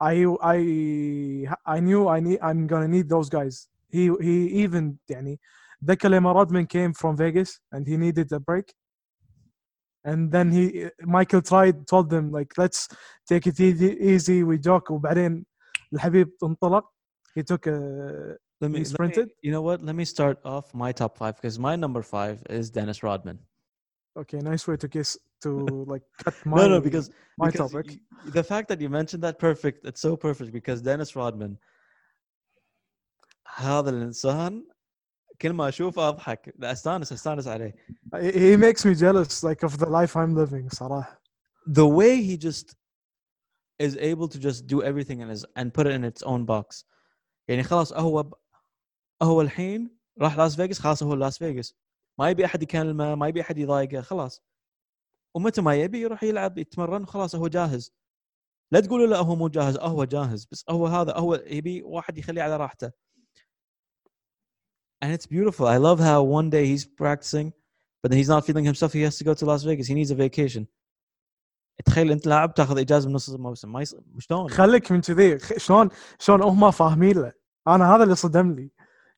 [0.00, 3.68] i i i knew i need i'm gonna need those guys.
[3.88, 5.38] He he even danny
[5.84, 8.74] ذكر rodman came from vegas and he needed a break
[10.09, 10.63] and then he
[11.17, 12.87] Michael tried told them like let's
[13.29, 15.45] take it easy easy we joke وبعدين
[15.93, 16.83] الحبيب انطلق
[17.39, 17.77] he took a
[18.61, 19.27] Let me, He let me- sprinted?
[19.45, 19.77] you know what?
[19.89, 23.37] Let me start off my top five because my number five is Dennis Rodman.
[24.21, 25.09] okay nice way to kiss
[25.43, 25.49] to
[25.93, 27.07] like cut my no, no, because
[27.41, 27.99] my because topic y-
[28.37, 31.53] the fact that you mentioned that perfect it's so perfect because Dennis Rodman
[33.55, 34.63] هذا الانسان
[35.42, 36.54] كل ما أشوفه أضحك.
[36.58, 37.74] لا أستانس أستانس عليه.
[38.14, 41.20] He makes me jealous like of the life I'm living صراحة.
[41.66, 42.74] The way he just
[43.78, 46.84] is able to just do everything in his and put it in its own box.
[47.48, 48.34] يعني خلاص هو ب...
[49.22, 51.74] هو الحين راح لاس فيغاس خلاص هو لاس فيغاس
[52.18, 54.42] ما يبي أحد يكلمه ما يبي أحد يضايقه خلاص.
[55.34, 57.92] ومتى ما يبي يروح يلعب يتمرن وخلاص هو جاهز.
[58.72, 59.78] لا تقولوا لا هو مو جاهز.
[59.78, 62.90] هو جاهز بس هو هذا هو يبي واحد يخليه على راحته.
[65.04, 65.66] And it's beautiful.
[65.66, 67.52] I love how one day he's practicing
[68.00, 68.90] but then he's not feeling himself.
[68.92, 69.86] He has to go to Las Vegas.
[69.86, 70.66] He needs a vacation.
[71.84, 73.72] تخيل انت لاعب تاخذ إجازة من نص الموسم.
[73.72, 73.96] ما يص...
[74.18, 75.38] شلون خليك من كذي.
[75.56, 75.88] شلون
[76.18, 77.32] شلون هم فاهمين له.
[77.68, 78.70] أنا هذا اللي صدمني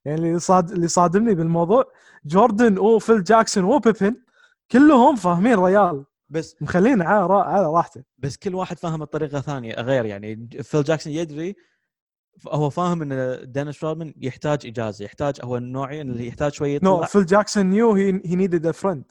[0.05, 1.91] يعني اللي صاد اللي صادمني بالموضوع
[2.25, 4.15] جوردن وفيل جاكسون وبيبن
[4.71, 6.05] كلهم فاهمين ريال.
[6.29, 8.03] بس مخلين على على راحته.
[8.17, 11.55] بس كل واحد فاهم بطريقه ثانية غير يعني فيل جاكسون يدري
[12.48, 17.06] هو فاهم ان دينيس رودمان يحتاج اجازه يحتاج هو النوعي اللي يحتاج شويه نو يطلع
[17.06, 19.02] فيل جاكسون knew he, he needed a friend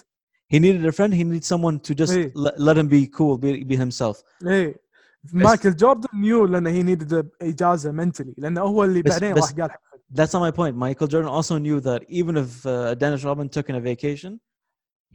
[0.54, 1.12] He needed a friend.
[1.20, 2.26] He needed someone to just Hey.
[2.46, 4.24] let, let him be cool, be, be himself.
[4.48, 4.82] ايه
[5.34, 9.52] مايكل جوردن نيو لانه هي نيدد اجازه منتلي لانه هو اللي بس- بعدين بس- راح
[9.52, 9.82] قال حق
[10.14, 10.76] That's not my point.
[10.76, 14.32] Michael Jordan also knew that even if uh, Dennis Rodman took in a vacation,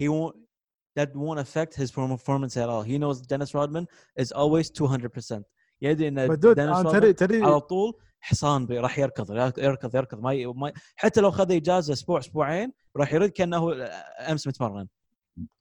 [0.00, 0.36] he won't.
[0.98, 2.82] That won't affect his performance at all.
[2.90, 3.84] He knows Dennis Rodman
[4.22, 5.44] is always 200%.
[5.81, 6.37] يدري ان
[6.91, 10.45] تدري تدري على طول حصان راح يركض يركض يركض ما, ي...
[10.45, 13.73] ما ي- حتى لو خذ إجازة أسبوع أسبوعين راح يرد كأنه
[14.19, 14.87] أمس متمرن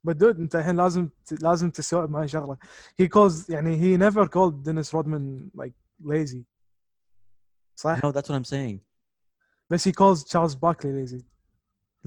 [0.04, 2.56] بدود أنت الحين لازم ت- لازم تستوعب معي شغلة
[2.98, 6.44] هي كولز يعني هي نيفر كولد دينيس رودمان لايك ليزي
[7.76, 8.78] صح No, that's what I'm saying.
[9.70, 11.24] بس هي كولز تشارلز باركلي ليزي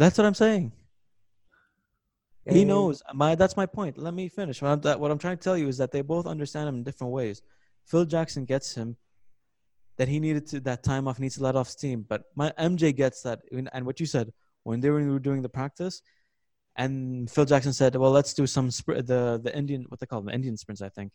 [0.01, 0.71] That's what I'm saying.
[2.49, 2.95] He knows.
[3.13, 3.93] My that's my point.
[4.05, 4.57] Let me finish.
[4.61, 6.83] What I'm, what I'm trying to tell you is that they both understand him in
[6.89, 7.37] different ways.
[7.85, 8.97] Phil Jackson gets him
[9.97, 12.05] that he needed to that time off needs to let off steam.
[12.07, 14.31] But my MJ gets that, and what you said
[14.63, 16.01] when they were doing the practice,
[16.75, 20.33] and Phil Jackson said, "Well, let's do some the the Indian what they call them
[20.33, 21.11] Indian sprints, I think,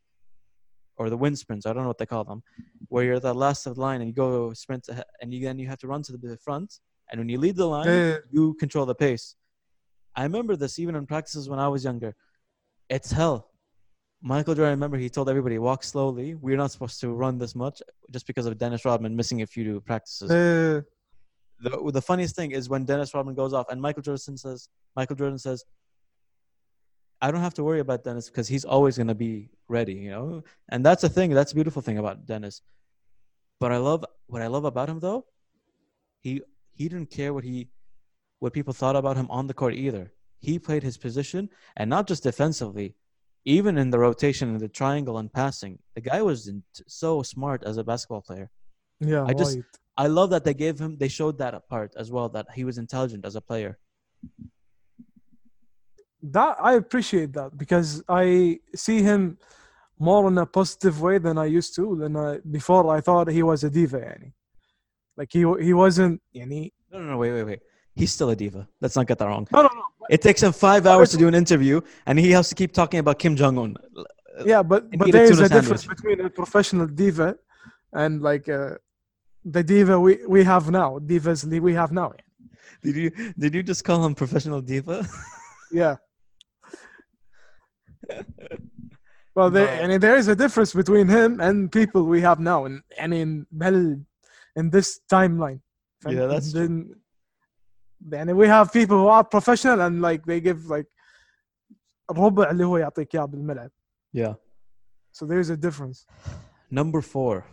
[0.96, 1.66] or the wind sprints.
[1.66, 2.42] I don't know what they call them,
[2.88, 5.58] where you're the last of the line and you go sprint ahead, and you, then
[5.58, 6.78] you have to run to the front,
[7.10, 8.16] and when you lead the line, yeah.
[8.30, 9.34] you control the pace.
[10.14, 12.14] I remember this even in practices when I was younger.
[12.88, 13.50] It's hell
[14.20, 16.34] Michael Jordan, remember, he told everybody, walk slowly.
[16.34, 19.80] We're not supposed to run this much just because of Dennis Rodman missing a few
[19.80, 20.30] practices.
[20.30, 20.82] Uh,
[21.60, 25.16] the, the funniest thing is when Dennis Rodman goes off and Michael Jordan says, Michael
[25.16, 25.64] Jordan says,
[27.20, 30.10] I don't have to worry about Dennis because he's always going to be ready, you
[30.10, 30.42] know?
[30.68, 31.30] And that's the thing.
[31.30, 32.62] That's a beautiful thing about Dennis.
[33.60, 35.26] But I love what I love about him though.
[36.20, 36.42] He
[36.74, 37.68] he didn't care what he
[38.38, 40.12] what people thought about him on the court either.
[40.38, 42.94] He played his position and not just defensively,
[43.44, 46.50] even in the rotation in the triangle and passing, the guy was
[46.86, 48.50] so smart as a basketball player.
[49.00, 49.64] Yeah, I just right.
[49.96, 52.78] I love that they gave him they showed that part as well that he was
[52.78, 53.78] intelligent as a player.
[56.22, 59.38] That I appreciate that because I see him
[59.98, 61.96] more in a positive way than I used to.
[61.96, 63.98] Than I, before, I thought he was a diva.
[63.98, 64.32] Yani.
[65.16, 66.20] Like he he wasn't.
[66.34, 66.72] Yani.
[66.90, 67.16] No, no, no.
[67.18, 67.60] Wait, wait, wait
[67.98, 68.66] he's still a diva.
[68.80, 69.46] Let's not get that wrong.
[69.52, 69.84] No, no, no.
[70.08, 73.00] It takes him five hours to do an interview, and he has to keep talking
[73.00, 73.76] about Kim Jong Un.
[74.46, 75.52] Yeah, but but there is a sandwich.
[75.52, 77.36] difference between a professional diva
[77.92, 78.74] and like uh,
[79.44, 82.12] the diva we, we have now, divas we have now.
[82.84, 83.10] Did you
[83.42, 85.06] did you just call him professional diva?
[85.72, 85.96] yeah.
[89.34, 89.82] well, there, no.
[89.82, 93.12] I mean, there is a difference between him and people we have now, and and
[93.12, 93.46] in
[94.56, 95.60] in this timeline.
[96.06, 96.52] Yeah, that's.
[96.52, 96.94] True
[98.01, 100.87] then, يعني we have people who are professional and like they give like
[102.11, 103.71] ربع اللي هو يعطيك اياه بالملعب.
[104.13, 104.33] yeah.
[105.11, 106.05] So there is a difference.
[106.71, 107.45] Number four.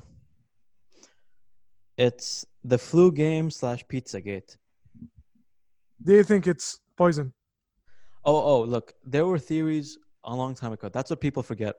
[1.98, 4.56] It's the flu game slash Pizzagate.
[6.02, 7.32] Do you think it's poison?
[8.24, 10.88] Oh, oh, look, there were theories a long time ago.
[10.88, 11.74] That's what people forget.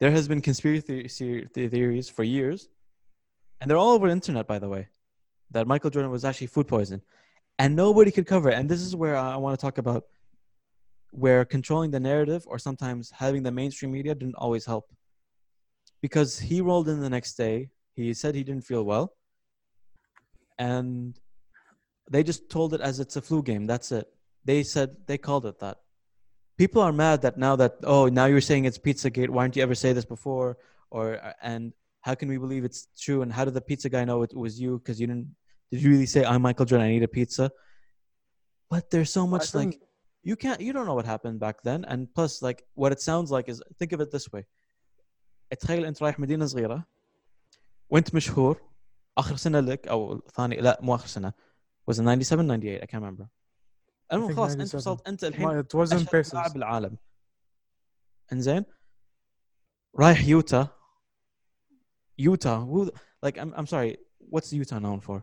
[0.00, 0.84] There has been conspiracy
[1.18, 2.68] the- the- theories for years,
[3.60, 4.88] and they're all over the internet, by the way,
[5.54, 7.02] that Michael Jordan was actually food poisoned,
[7.59, 8.55] and nobody could cover it.
[8.55, 10.05] And this is where I want to talk about
[11.11, 14.89] where controlling the narrative or sometimes having the mainstream media didn't always help.
[16.01, 19.13] Because he rolled in the next day, he said he didn't feel well,
[20.57, 21.19] and
[22.09, 23.65] they just told it as it's a flu game.
[23.67, 24.07] That's it
[24.45, 25.77] they said they called it that.
[26.57, 29.29] People are mad that now that oh now you're saying it's Pizzagate.
[29.29, 30.57] Why didn't you ever say this before?
[30.91, 31.05] Or
[31.41, 33.21] and how can we believe it's true?
[33.21, 34.79] And how did the pizza guy know it was you?
[34.79, 35.29] Because you didn't.
[35.70, 36.86] Did you really say I'm Michael Jordan?
[36.88, 37.50] I need a pizza.
[38.70, 39.82] But there's so much I like think-
[40.30, 40.60] you can't.
[40.66, 41.80] You don't know what happened back then.
[41.90, 44.44] And plus, like what it sounds like is think of it this way.
[45.60, 46.84] تخيل انت رايح مدينه صغيره
[47.90, 48.60] وانت مشهور
[49.18, 51.32] اخر سنه لك او ثاني لا مو اخر سنه
[51.90, 53.26] was it 97 98 I can't remember
[54.12, 54.76] المهم think خلاص انت 97.
[54.76, 56.34] وصلت انت الحين ما- it wasn't اشهر Pacers.
[56.34, 56.98] لاعب بالعالم
[58.32, 58.64] انزين
[59.98, 60.68] رايح يوتا
[62.18, 62.90] يوتا who
[63.26, 63.96] like I'm, I'm sorry
[64.30, 65.22] what's Utah known for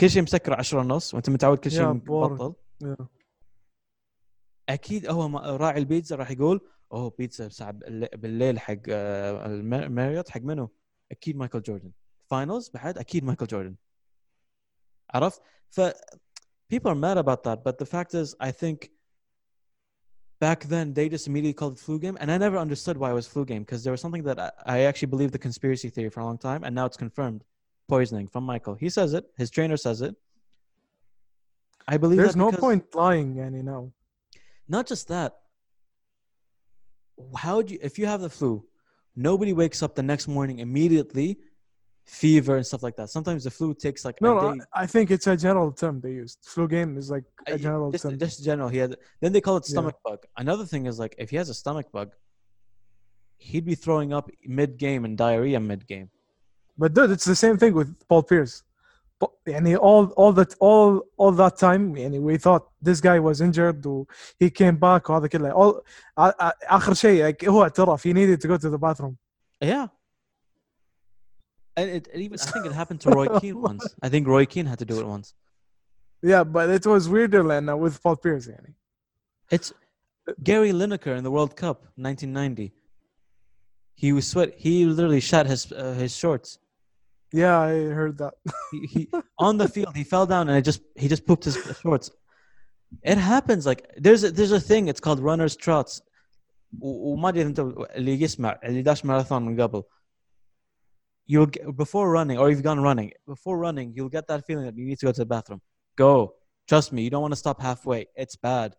[0.00, 2.10] كل شيء مسكر 10 ونص وانت متعود كل شيء Yeah, boring.
[2.10, 3.04] مبطل Yeah.
[4.68, 6.60] اكيد هو ما- راعي البيتزا راح يقول
[6.92, 10.70] اوه بيتزا الساعه بالليل- بالليل حق آه، المار- ماريوت حق منو؟
[11.12, 11.92] اكيد مايكل جوردن
[12.26, 13.76] فاينلز بعد اكيد مايكل جوردن
[15.14, 15.80] عرفت؟ ف
[16.74, 18.78] people are mad about that but the fact is I think
[20.44, 23.16] back then they just immediately called it flu game and I never understood why it
[23.20, 26.10] was flu game because there was something that I, I actually believed the conspiracy theory
[26.14, 27.40] for a long time and now it's confirmed
[27.87, 30.15] poisoning from Michael he says it his trainer says it
[31.87, 33.91] I believe There's no point lying, yani now.
[34.67, 35.35] not just that
[37.35, 38.65] how do you if you have the flu
[39.15, 41.37] nobody wakes up the next morning immediately
[42.05, 43.09] fever and stuff like that.
[43.09, 44.55] Sometimes the flu takes like No.
[44.73, 46.37] I think it's a general term they used.
[46.43, 48.19] Flu game is like a general just, term.
[48.19, 48.69] just general.
[48.69, 48.95] He had.
[49.21, 49.73] Then they call it Yeah.
[49.73, 50.19] stomach bug.
[50.37, 52.13] Another thing is like if he has a stomach bug,
[53.37, 56.09] he'd be throwing up mid game and diarrhea mid game.
[56.78, 58.62] But dude, it's the same thing with Paul Pierce.
[59.20, 63.40] But يعني all all that all all that time يعني we thought this guy was
[63.40, 64.06] injured و
[64.38, 65.82] he came back وهذا كله all
[66.18, 69.16] ع- ع- اخر شيء like, هو اعترف he needed to go to the bathroom
[69.62, 69.88] Yeah.
[71.76, 73.84] And it, it even I think it happened to Roy Keane once.
[74.02, 75.34] I think Roy Keane had to do it once.
[76.22, 78.72] yeah but it was weirder than uh, with Paul Pierce يعني
[79.50, 79.72] It's
[80.42, 82.72] Gary Lineker in the World Cup 1990.
[84.02, 84.50] He was sweat.
[84.56, 86.58] He literally shat his uh, his shorts.
[87.34, 88.34] yeah I heard that
[88.72, 91.56] He, he on the field he fell down and it just he just pooped his
[91.82, 92.10] shorts.
[93.12, 95.92] It happens like there's a, there's a thing it's called runners trots.
[96.80, 97.60] و- وما ادري انت
[97.96, 99.82] اللي يسمع اللي داش ماراثون من قبل.
[101.32, 104.76] You'll get, before running or you've gone running before running you'll get that feeling that
[104.76, 105.60] you need to go to the bathroom.
[105.96, 106.34] Go.
[106.68, 108.00] Trust me, you don't want to stop halfway.
[108.22, 108.70] It's bad.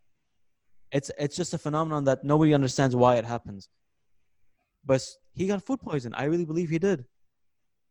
[0.98, 3.62] It's it's just a phenomenon that nobody understands why it happens.
[4.90, 5.02] But
[5.38, 6.12] he got food poison.
[6.22, 7.00] I really believe he did.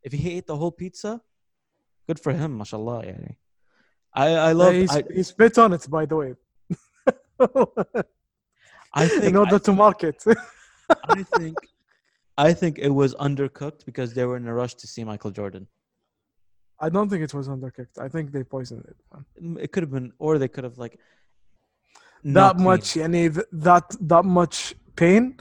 [0.05, 1.19] if he ate the whole pizza,
[2.07, 2.99] good for him, mashallah.
[3.09, 3.35] Yani.
[4.13, 4.73] I, I love.
[4.75, 6.31] Yeah, he spits on it, by the way.
[8.93, 10.23] I think, in order I to think, market.
[11.15, 11.57] I think,
[12.37, 15.67] I think it was undercooked because they were in a rush to see Michael Jordan.
[16.79, 17.97] I don't think it was undercooked.
[17.99, 18.97] I think they poisoned it.
[19.63, 20.99] It could have been, or they could have like
[22.23, 22.93] that much.
[22.93, 25.39] Yani, that that much pain,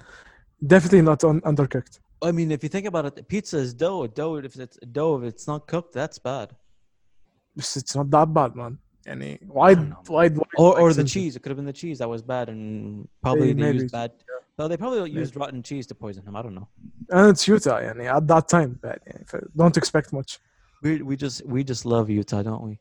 [0.66, 2.00] definitely not undercooked.
[2.24, 4.06] I mean, if you think about it, pizza is dough.
[4.06, 6.56] Dough, if it's dough, if it's not cooked, that's bad.
[7.56, 8.78] It's, not that bad, man.
[9.06, 9.74] Any why
[10.14, 11.36] why or, or the cheese?
[11.36, 14.12] It could have been the cheese that was bad, and probably they, used bad.
[14.58, 14.66] Yeah.
[14.66, 15.20] They probably maybe.
[15.20, 16.34] used rotten cheese to poison him.
[16.34, 16.68] I don't know.
[17.10, 18.98] And it's Utah, yani, at that time, but,
[19.34, 20.38] uh, don't expect much.
[20.82, 22.78] We we just we just love Utah, don't we?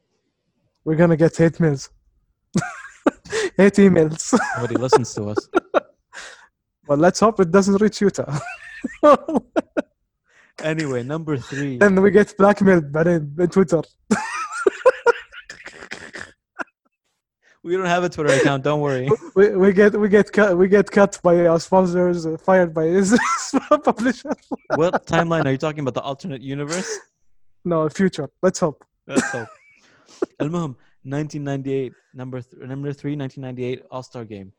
[0.86, 1.90] We're gonna get hate mails.
[3.58, 4.34] hate emails.
[4.56, 5.50] Nobody listens to us.
[6.86, 8.40] But let's hope it doesn't reach Utah.
[10.63, 11.79] Anyway, number three.
[11.79, 13.83] then we get blackmailed بعدين in Twitter
[17.65, 18.63] We don't have a Twitter account.
[18.65, 19.09] Don't worry.
[19.35, 22.85] we, we get we get cut we get cut by our sponsors uh, fired by
[22.87, 23.09] his
[23.85, 24.33] publisher
[24.77, 25.95] What timeline are you talking about?
[25.95, 26.91] The alternate universe?
[27.65, 29.47] no future let's hope That's so.
[30.41, 34.53] المهم 1998 number th- number three 1998 All Star Game.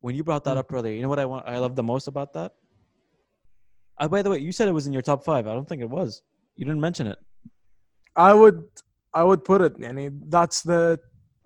[0.00, 1.42] When you brought that up earlier, you know what I want?
[1.46, 2.52] I love the most about that.
[3.99, 5.47] uh, by the way, you said it was in your top five.
[5.47, 6.21] I don't think it was.
[6.55, 7.17] You didn't mention it.
[8.15, 8.63] I would,
[9.13, 9.77] I would put it.
[9.77, 10.99] Yani, that's the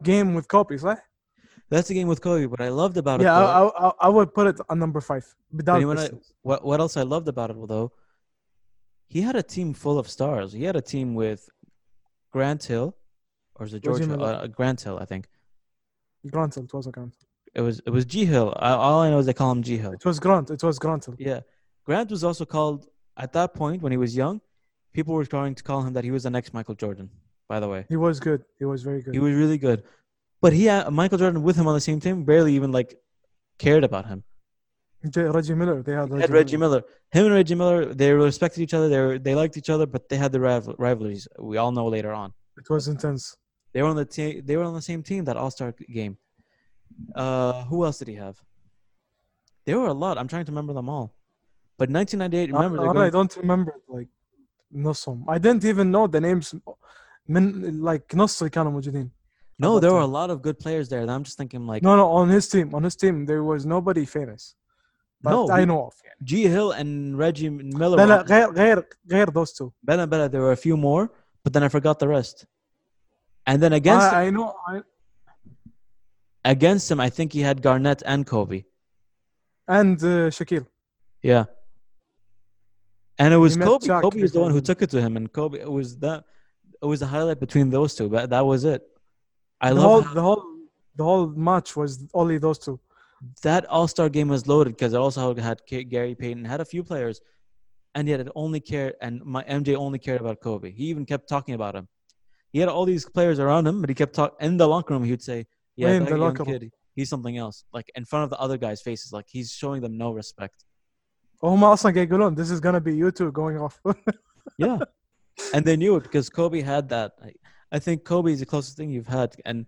[0.03, 0.97] game with Kobe, right?
[1.69, 2.45] That's the game with Kobe.
[2.45, 3.23] But I loved about it.
[3.23, 5.25] Yeah, I, I, I would put it on number five.
[5.51, 6.09] But what, I,
[6.41, 7.91] what, what else I loved about it though?
[9.07, 10.53] He had a team full of stars.
[10.53, 11.49] He had a team with
[12.31, 12.95] Grant Hill,
[13.55, 13.99] or is it George?
[14.05, 14.23] Hill?
[14.23, 15.27] Uh, Grant Hill, I think.
[16.31, 16.63] Grant Hill.
[16.63, 17.15] It was a Grant.
[17.53, 18.55] It was it was G Hill.
[18.57, 19.93] I, all I know is they call him G Hill.
[19.93, 20.49] It was Grant.
[20.49, 21.15] It was Grant Hill.
[21.19, 21.41] Yeah,
[21.85, 24.41] Grant was also called at that point when he was young.
[24.93, 27.09] People were trying to call him that he was the next Michael Jordan.
[27.49, 28.43] By the way, He was good.
[28.57, 29.13] He was very good.
[29.13, 29.83] he was really good,
[30.41, 32.23] but he had Michael Jordan with him on the same team.
[32.23, 32.95] Barely even like
[33.57, 34.23] cared about him.
[35.15, 35.83] Reggie Miller.
[35.83, 36.81] They had had Reggie Miller.
[37.11, 38.87] Him and Reggie Miller, they respected each other.
[38.87, 41.27] They were, they liked each other, but they had the rival- rivalries.
[41.37, 42.31] We all know later on.
[42.57, 43.35] It was intense.
[43.73, 44.41] They were on the team.
[44.45, 46.17] They were on the same team that All Star game.
[47.13, 48.41] Uh, who else did he have?
[49.65, 50.17] There were a lot.
[50.17, 51.13] I'm trying to remember them all.
[51.78, 52.78] But 1998, remember?
[52.78, 54.08] they're I, I going- don't remember like
[54.74, 55.24] نصهم.
[55.28, 56.54] I didn't even know the names
[57.28, 59.10] من like نص اللي كانوا موجودين.
[59.60, 60.12] no, about there were a them.
[60.12, 61.00] lot of good players there.
[61.02, 62.74] And I'm just thinking like, No, no, on his team.
[62.74, 64.54] On his team, there was nobody famous.
[65.22, 65.94] But No, I we- know of.
[66.06, 66.24] يعني.
[66.24, 67.96] G Hill and Reggie Miller.
[67.96, 69.72] لا were لا on- غير غير غير those two.
[69.84, 71.10] Bella Bella, there were a few more,
[71.44, 72.46] but then I forgot the rest.
[73.46, 74.54] And then against I, I know.
[74.66, 74.82] I,
[76.44, 78.64] against him, I think he had Garnett and Kobe.
[79.66, 80.66] and uh, Shaquille.
[81.22, 81.44] Yeah.
[83.19, 83.87] And it was Kobe.
[83.87, 85.59] Shaq Kobe was the one who took it to him, and Kobe.
[85.59, 86.23] It was that.
[86.81, 88.81] It was a highlight between those two, but that was it.
[89.61, 90.43] I the love whole how the whole
[90.95, 92.79] the whole match was only those two.
[93.43, 96.65] that All Star game was loaded because it also had K- Gary Payton, had a
[96.65, 97.21] few players,
[97.95, 98.95] and yet it only cared.
[99.01, 100.71] And my MJ only cared about Kobe.
[100.71, 101.87] He even kept talking about him.
[102.51, 105.03] He had all these players around him, but he kept talking in the locker room.
[105.03, 106.59] He would say, "Yeah, In the locker room.
[106.59, 109.81] kid, he's something else." Like in front of the other guys' faces, like he's showing
[109.81, 110.65] them no respect.
[111.43, 112.35] Ohuma aslan.
[112.35, 113.79] This is gonna be you two going off.
[114.57, 114.79] yeah,
[115.53, 117.11] and they knew it because Kobe had that.
[117.71, 119.65] I, think Kobe is the closest thing you've had, and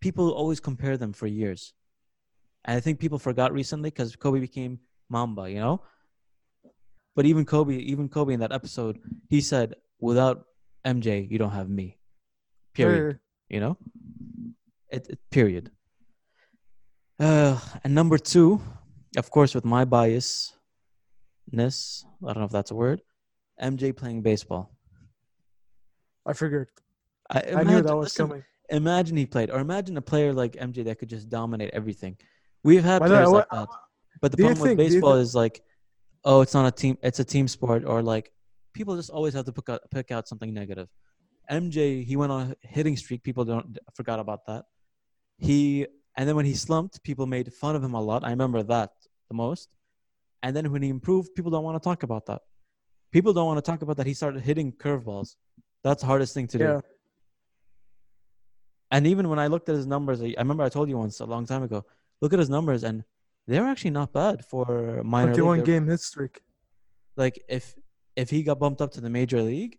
[0.00, 1.72] people always compare them for years.
[2.64, 4.78] And I think people forgot recently because Kobe became
[5.08, 5.82] Mamba, you know.
[7.16, 10.44] But even Kobe, even Kobe in that episode, he said, "Without
[10.84, 11.98] MJ, you don't have me."
[12.74, 13.18] Period.
[13.48, 13.76] You know.
[14.88, 15.70] It, it, period.
[17.18, 18.60] Uh, and number two,
[19.16, 20.55] of course, with my bias,
[21.52, 23.02] biasness, I don't know if that's a word.
[23.62, 24.76] MJ playing baseball.
[26.26, 26.68] I figured.
[27.30, 28.44] I, I knew imagine- that was listen, coming.
[28.68, 32.16] Imagine he played, or imagine a player like MJ that could just dominate everything.
[32.64, 33.68] We've had By the way, players like that,
[34.20, 35.62] but the problem with think- you baseball thi- is like,
[36.24, 38.32] oh, it's not a team, it's a team sport, or like
[38.72, 40.88] people just always have to pick out, pick out something negative.
[41.48, 43.22] MJ, he went on a hitting streak.
[43.22, 44.64] People don't forgot about that.
[45.38, 45.86] He
[46.16, 48.24] and then when he slumped, people made fun of him a lot.
[48.24, 48.90] I remember that
[49.28, 49.68] the most.
[50.46, 52.40] And then when he improved, people don't want to talk about that.
[53.10, 55.34] People don't want to talk about that he started hitting curveballs.
[55.82, 56.64] That's the hardest thing to do.
[56.64, 56.80] Yeah.
[58.92, 61.18] And even when I looked at his numbers, I I remember I told you once
[61.18, 61.84] a long time ago.
[62.20, 63.02] Look at his numbers, and
[63.48, 65.42] they're actually not bad for minor league.
[65.42, 66.40] 21 game hit streak.
[67.16, 67.74] Like if
[68.14, 69.74] if he got bumped up to the major league,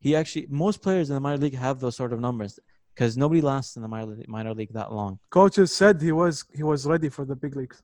[0.00, 2.58] he actually most players in the minor league have those sort of numbers
[2.94, 5.18] because nobody lasts in the minor league, minor league that long.
[5.28, 7.82] Coaches said he was he was ready for the big leagues.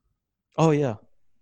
[0.57, 0.95] Oh yeah,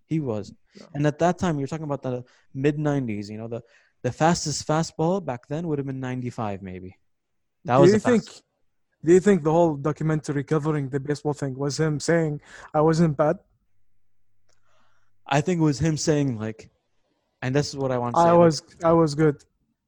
[0.09, 0.51] he was.
[0.75, 0.87] Yeah.
[0.95, 3.29] And at that time, you're talking about the mid '90s.
[3.29, 3.63] You know, the
[4.01, 6.97] the fastest fastball back then would have been 95, maybe.
[7.65, 8.23] That do was you the think?
[9.03, 12.41] Do you think the whole documentary covering the baseball thing was him saying
[12.73, 13.39] I wasn't bad?
[15.25, 16.69] I think it was him saying like,
[17.41, 18.27] and this is what I want to say.
[18.27, 19.43] I like, was I was good.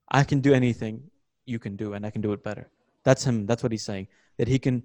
[0.10, 1.10] I can do anything
[1.46, 2.70] you can do, and I can do it better.
[3.04, 3.46] That's him.
[3.46, 4.08] That's what he's saying.
[4.38, 4.84] That he can,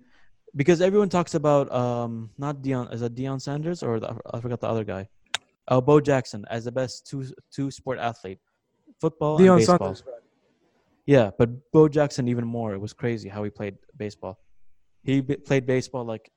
[0.54, 4.60] because everyone talks about um not Deion is it Deion Sanders or the, I forgot
[4.60, 5.08] the other guy,
[5.68, 8.38] uh, Bo Jackson as the best two two sport athlete,
[9.00, 9.78] football and baseball.
[9.78, 10.02] Sanders.
[11.06, 12.74] Yeah, but Bo Jackson even more.
[12.74, 14.38] It was crazy how he played baseball.
[15.02, 16.30] He b- played baseball like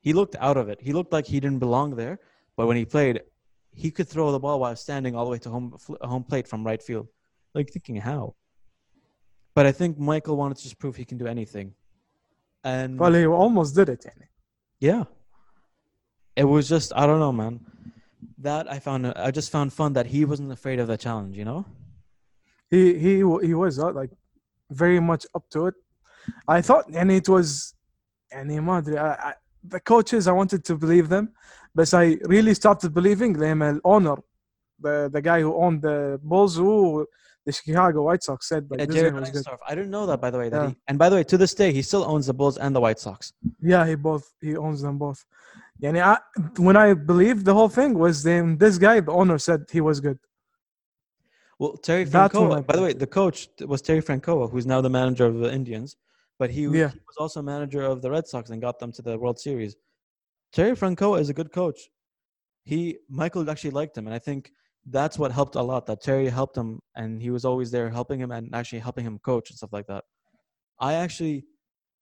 [0.00, 0.80] he looked out of it.
[0.80, 2.18] He looked like he didn't belong there,
[2.56, 3.22] but when he played,
[3.72, 6.64] he could throw the ball while standing all the way to home home plate from
[6.64, 7.08] right field.
[7.54, 8.34] Like thinking how.
[9.54, 11.74] But I think Michael wanted to just prove he can do anything,
[12.62, 14.06] and well, he almost did it.
[14.78, 15.04] Yeah,
[16.36, 17.60] it was just I don't know, man
[18.40, 21.36] that I found I just found fun that he wasn't afraid of the challenge.
[21.36, 21.66] You know,
[22.70, 23.14] he he
[23.48, 24.10] he was uh, like
[24.70, 25.74] very much up to it.
[26.46, 27.74] I thought, and it was,
[28.30, 29.34] and madre, I, I,
[29.64, 31.32] the coaches I wanted to believe them,
[31.74, 33.62] but I really started believing them.
[33.62, 34.16] El owner,
[34.78, 37.06] the the guy who owned the Bulls, who
[37.46, 39.58] the Chicago White Sox said like, yeah, Jerry Reinsdorf.
[39.66, 40.50] I didn't know that by the way.
[40.52, 40.68] Yeah.
[40.68, 42.80] He, and by the way, to this day, he still owns the Bulls and the
[42.80, 43.32] White Sox.
[43.62, 45.24] Yeah, he both he owns them both,
[45.82, 46.18] Yani I,
[46.60, 50.00] when I believed the whole thing was then this guy, the owner, said he was
[50.00, 50.18] good.
[51.58, 52.66] Well, Terry That's Francona.
[52.66, 55.96] By the way, the coach was Terry Francona, who's now the manager of the Indians,
[56.38, 56.90] but he, Yeah.
[56.90, 59.76] he was also manager of the Red Sox and got them to the World Series.
[60.52, 61.90] Terry Francona is a good coach.
[62.64, 64.52] He Michael actually liked him, and I think
[64.86, 65.86] that's what helped a lot.
[65.86, 69.18] That Terry helped him, and he was always there helping him and actually helping him
[69.18, 70.04] coach and stuff like that.
[70.78, 71.46] I actually,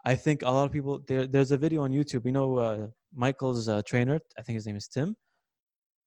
[0.05, 1.27] I think a lot of people there.
[1.27, 2.25] There's a video on YouTube.
[2.27, 2.87] You know, uh,
[3.17, 4.21] Michael's uh, trainer.
[4.39, 5.17] I think his name is Tim.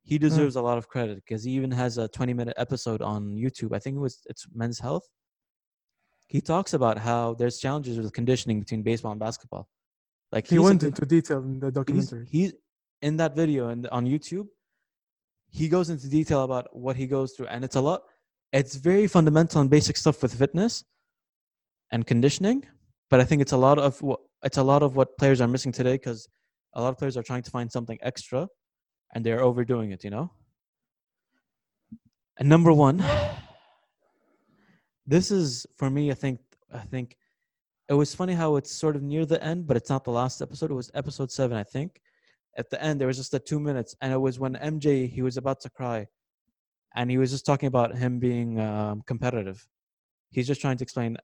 [0.04, 3.36] He deserves a lot of credit because he even has a 20 minute episode on
[3.36, 3.76] YouTube.
[3.76, 5.04] I think it was it's Men's Health.
[6.28, 9.68] He talks about how there's challenges with conditioning between baseball and basketball.
[10.32, 12.28] Like He went into detail in the he's, documentary.
[12.30, 12.54] he's
[13.02, 14.48] in that video and on YouTube.
[15.50, 18.02] He goes into detail about what he goes through, and it's a lot.
[18.54, 20.84] It's very fundamental and basic stuff with fitness
[21.92, 22.66] and conditioning,
[23.10, 25.48] but I think it's a lot of what it's a lot of what players are
[25.48, 26.28] missing today because
[26.74, 28.48] a lot of players are trying to find something extra,
[29.14, 30.04] and they're overdoing it.
[30.04, 30.32] You know.
[32.38, 33.04] And number one,
[35.06, 36.12] this is for me.
[36.12, 36.40] I think.
[36.72, 37.18] I think
[37.90, 40.42] it was funny how it's sort of near the end, but it's not the last
[40.42, 40.70] episode.
[40.70, 42.00] It was episode seven, I think.
[42.56, 45.22] At the end, there was just the two minutes, and it was when MJ he
[45.24, 46.08] was about to cry,
[46.96, 49.68] and he was just talking about him being um, competitive.
[50.30, 51.18] He's just trying to explain,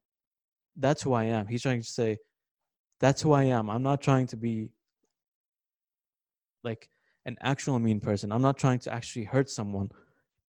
[0.75, 1.47] that's who I am.
[1.47, 2.17] He's trying to say,
[2.99, 3.69] that's who I am.
[3.69, 4.69] I'm not trying to be
[6.65, 6.89] like
[7.25, 8.31] an actual mean person.
[8.31, 9.89] I'm not trying to actually hurt someone.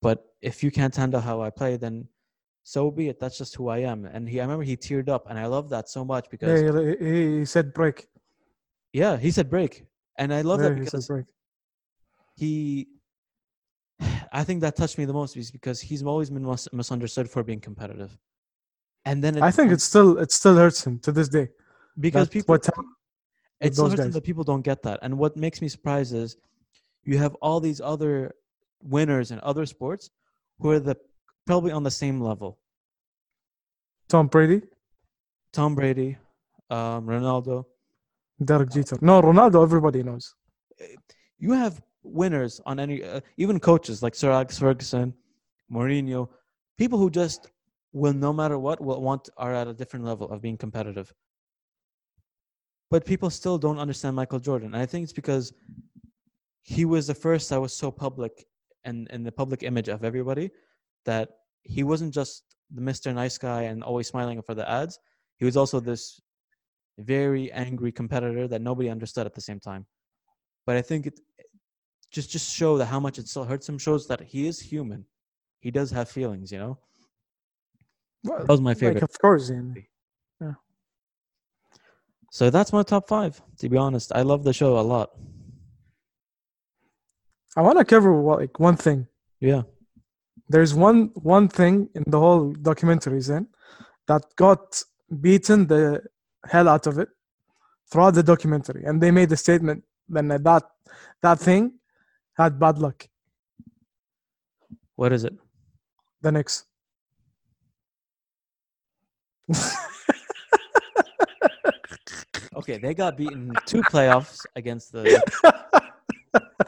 [0.03, 2.09] But if you can't handle how I play, then
[2.65, 3.21] so be it.
[3.21, 4.05] That's just who I am.
[4.05, 6.81] And he, I remember he teared up, and I love that so much because Yeah,
[7.01, 8.09] he, he- he said break.
[8.93, 9.85] yeah, he said break,
[10.19, 11.27] and I love Yeah, that he said because break.
[12.37, 12.89] he.
[14.33, 17.43] I think that touched me the most is because he's always been mis- misunderstood for
[17.43, 18.19] being competitive,
[19.05, 21.49] and then it, I think it still it still hurts him to this day.
[21.99, 22.69] because That's people what
[23.61, 24.15] it's so those guys.
[24.15, 24.99] that people don't get that.
[25.03, 26.37] And what makes me surprised is
[27.05, 28.35] you have all these other
[28.83, 30.11] winners in other sports
[30.61, 30.97] who are the
[31.47, 32.59] probably on the same level.
[34.09, 34.63] Tom Brady,
[35.53, 36.17] Tom Brady,
[36.71, 37.65] um, Ronaldo.
[38.45, 38.99] Derek Jeter.
[39.01, 39.63] No, Ronaldo.
[39.63, 40.35] Everybody knows.
[41.39, 45.15] You have winners on any, uh, even coaches like Sir Alex Ferguson,
[45.73, 46.29] Mourinho,
[46.77, 47.51] people who just
[47.93, 51.13] will no matter what will want are at a different level of being competitive.
[52.91, 54.75] But people still don't understand Michael Jordan.
[54.75, 55.53] And I think it's because
[56.63, 58.47] he was the first that was so public
[58.85, 60.51] and in the public image of everybody
[61.05, 61.29] that
[61.63, 63.13] he wasn't just the Mr.
[63.15, 64.99] Nice guy and always smiling for the ads.
[65.39, 66.21] He was also this
[66.99, 69.87] very angry competitor that nobody understood at the same time.
[70.65, 71.21] But I think it
[72.13, 75.05] just just show that how much it still hurts him shows that he is human.
[75.61, 76.79] He does have feelings, you know.
[78.25, 79.03] Well, That was my like, favorite.
[79.03, 79.51] of course,
[80.41, 80.53] yeah.
[82.37, 83.41] So that's my top five.
[83.61, 85.09] To be honest, I love the show a lot.
[87.57, 89.07] I want to cover like one thing.
[89.41, 89.63] Yeah.
[90.47, 93.49] There's one one thing in the whole documentary, then,
[94.07, 94.83] that got
[95.19, 96.03] beaten the
[96.45, 97.09] hell out of it
[97.91, 99.85] throughout the documentary, and they made a statement.
[100.07, 100.65] Then that
[101.23, 101.63] that thing
[102.37, 103.09] had bad luck.
[104.95, 105.35] What is it?
[106.21, 106.67] The Knicks.
[112.56, 115.02] Okay, they got beaten two playoffs against the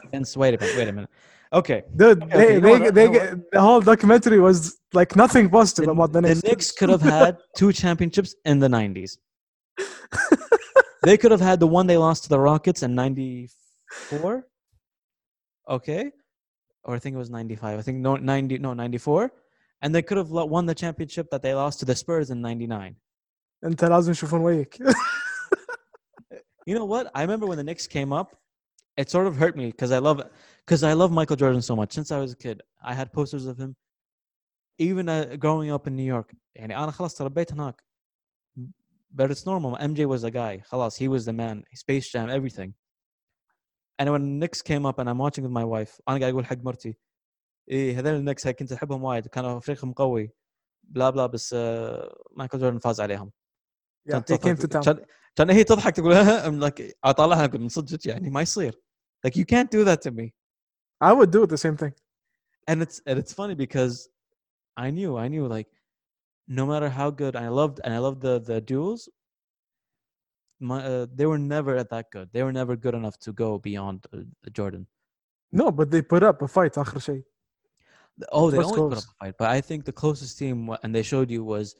[0.04, 0.36] against.
[0.36, 0.76] Wait a minute.
[0.76, 1.10] Wait a minute.
[1.52, 4.40] Okay, Dude, Okay, okay, they, you know they, what, they, you know the whole documentary
[4.40, 6.42] was like nothing positive the, about the the Knicks.
[6.42, 9.18] Knicks could have had two championships in the '90s.
[11.04, 14.46] they could have had the one they lost to the Rockets in '94.
[15.68, 16.10] Okay,
[16.82, 17.78] or I think it was '95.
[17.78, 19.30] I think no '90, no '94,
[19.82, 22.40] and they could have lo- won the championship that they lost to the Spurs in
[22.40, 22.96] '99.
[23.64, 24.78] انت لازم يشوفون وجهك.
[26.68, 27.10] You know what?
[27.14, 28.36] I remember when the Knicks came up,
[28.96, 30.22] it sort of hurt me because I love
[30.64, 31.92] because I love Michael Jordan so much.
[31.92, 33.76] Since I was a kid, I had posters of him.
[34.78, 37.74] Even uh, growing up in New York, يعني أنا خلاص تربيت هناك.
[39.14, 39.76] But it's normal.
[39.76, 40.62] MJ was the guy.
[40.70, 41.64] خلاص, he was the man.
[41.74, 42.74] Space Jam, everything.
[43.98, 46.56] And when Knicks came up and I'm watching with my wife, أنا قاعد أقول حق
[46.58, 46.96] مرتي
[47.70, 50.30] إيه هذول النكس هاي كنت أحبهم وايد كانوا فريقهم قوي
[50.82, 53.32] بلا بلا بس آه، مايكل جوردن فاز عليهم.
[54.08, 55.04] كان
[55.36, 58.80] كان هي تضحك تقول I'm like اطالعها اقول من صدقك يعني ما يصير
[59.26, 60.32] like you can't do that to me
[61.04, 61.92] I would do the same thing.
[62.70, 64.08] and it's and it's funny because
[64.76, 65.68] I knew I knew like
[66.48, 69.00] no matter how good I loved and I loved the the duels
[70.68, 73.98] my uh, they were never that good they were never good enough to go beyond
[74.14, 74.18] uh,
[74.58, 74.84] Jordan
[75.60, 77.22] No, but they put up a fight آخر شيء.
[78.32, 79.04] oh they was only put up close.
[79.04, 81.76] a fight but I think the closest team wa- and they showed you was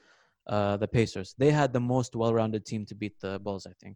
[0.56, 3.96] uh, the Pacers they had the most well-rounded team to beat the Bulls I think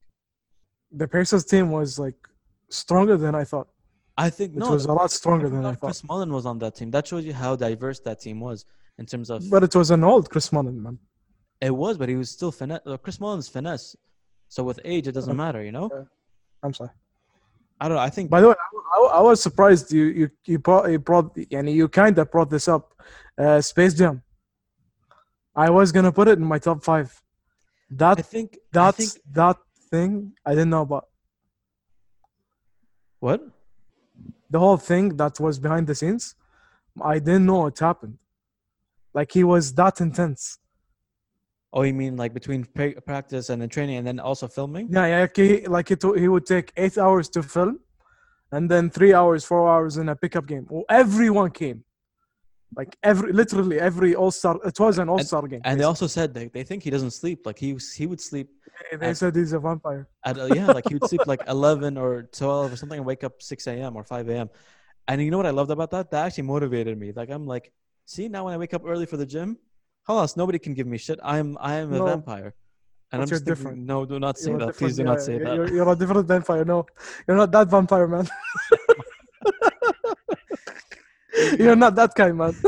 [1.01, 2.20] The Pacers team was like
[2.70, 3.68] stronger than I thought.
[4.26, 5.89] I think It no was a lot stronger than I thought.
[5.91, 6.89] Chris Mullin was on that team.
[6.95, 8.58] That shows you how diverse that team was
[8.99, 9.38] in terms of.
[9.54, 10.95] But it was an old Chris Mullin, man.
[11.70, 12.82] it was, but he was still finesse.
[12.86, 13.88] Uh, Chris Mullin's finesse.
[14.56, 15.88] So with age, it doesn't matter, you know.
[16.64, 16.91] I'm sorry.
[17.82, 18.04] I don't know.
[18.10, 18.56] I think By the way,
[18.95, 21.28] I, I- I was surprised you you you brought you brought
[21.58, 22.84] and you kind of brought this up.
[23.43, 24.22] Uh, Space Jam.
[25.56, 27.22] I was gonna put it in my top five.
[27.89, 29.58] That I think I think that
[29.91, 31.08] thing I didn't know about.
[33.20, 33.41] what
[34.49, 36.36] The whole thing that was behind the scenes,
[37.01, 38.18] I didn't know it happened.
[39.14, 40.58] Like he was that intense.
[41.72, 42.66] Oh, you mean like between
[43.06, 44.89] practice and then training and then also filming?
[44.91, 45.22] Yeah, yeah.
[45.22, 47.80] Like he, like it, he would take eight hours to film,
[48.51, 50.68] and then three hours, four hours in a pickup game.
[50.89, 51.84] Everyone came,
[52.76, 54.59] like every, literally every All Star.
[54.65, 55.61] It was an All Star game.
[55.63, 57.39] And they also said they, they think he doesn't sleep.
[57.45, 58.47] Like he he would sleep
[58.91, 59.07] basically.
[59.07, 60.07] they said he's a vampire.
[60.26, 63.24] at uh, yeah, like he would sleep like eleven or twelve or something and wake
[63.24, 63.95] up six a.m.
[63.95, 64.49] or five a.m.
[65.07, 66.11] And you know what I loved about that?
[66.11, 67.11] That actually motivated me.
[67.19, 67.71] Like I'm like,
[68.05, 69.57] see now when I wake up early for the gym,
[70.07, 71.19] halas, nobody can give me shit.
[71.24, 72.05] I'm I am a No.
[72.05, 72.53] vampire.
[73.11, 73.86] And But I'm you're just thinking, different.
[73.86, 74.76] no, do not say You're that.
[74.78, 75.55] Please do yeah, not say you're, that.
[75.55, 76.65] You're, you're a different vampire.
[76.65, 76.86] No,
[77.28, 78.28] you're not that vampire, man.
[81.60, 82.54] you're not that guy, man.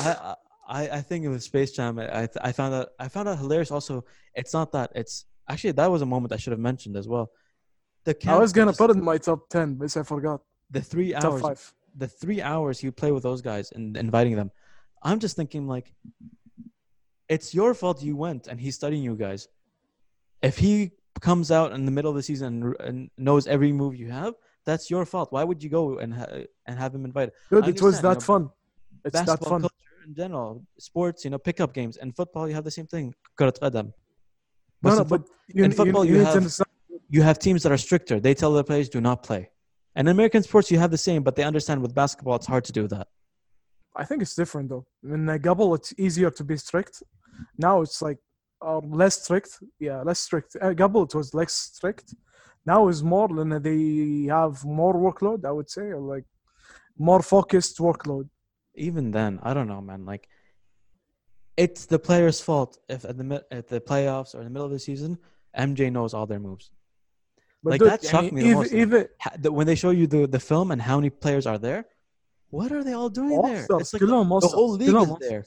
[0.00, 0.34] I,
[0.68, 3.70] I I think with Space Jam, I I- I found out I found out hilarious.
[3.70, 4.92] Also, it's not that.
[4.94, 7.30] It's actually that was a moment I should have mentioned as well.
[8.04, 10.40] The I was gonna put it in my top ten, but I forgot.
[10.70, 11.42] the three Top hours.
[11.42, 11.74] five.
[11.96, 14.50] The three hours you play with those guys and inviting them.
[15.02, 15.92] I'm just thinking like,
[17.28, 19.48] it's your fault you went and he's studying you guys.
[20.42, 23.96] If he comes out in the middle of the season and, and knows every move
[23.96, 24.34] you have,
[24.68, 25.28] that's your fault.
[25.32, 27.32] Why would you go and ha- and have him invited?
[27.48, 27.68] Good.
[27.68, 28.42] it was not you know, fun.
[29.06, 29.62] It's not fun.
[29.62, 30.50] culture in general,
[30.88, 32.44] sports, you know, pickup games, and football.
[32.48, 33.14] You have the same thing.
[34.82, 35.22] No, no, but
[35.56, 36.60] you, in football, you, you, you have,
[37.08, 38.20] you have teams that are stricter.
[38.20, 39.42] They tell their players, do not play.
[39.96, 42.64] And in American sports, you have the same, but they understand with basketball, it's hard
[42.66, 43.06] to do that.
[43.96, 44.84] I think it's different, though.
[45.02, 47.02] In Gabal, it's easier to be strict.
[47.56, 48.18] Now it's like
[48.60, 49.50] um, less strict.
[49.80, 50.50] Yeah, less strict.
[50.60, 52.14] Uh, Gabal, it was less strict
[52.72, 53.82] now is more and they
[54.38, 56.26] have more workload i would say like
[57.08, 58.26] more focused workload
[58.88, 60.24] even then i don't know man like
[61.64, 64.74] it's the player's fault if at the at the playoffs or in the middle of
[64.76, 65.12] the season
[65.66, 66.66] mj knows all their moves
[67.62, 68.72] but like dude, that shocked I mean, me the even, most.
[68.72, 71.82] Even, when they show you the, the film and how many players are there
[72.50, 73.66] what are they all doing there?
[73.68, 75.44] It's like the, the, whole league is there.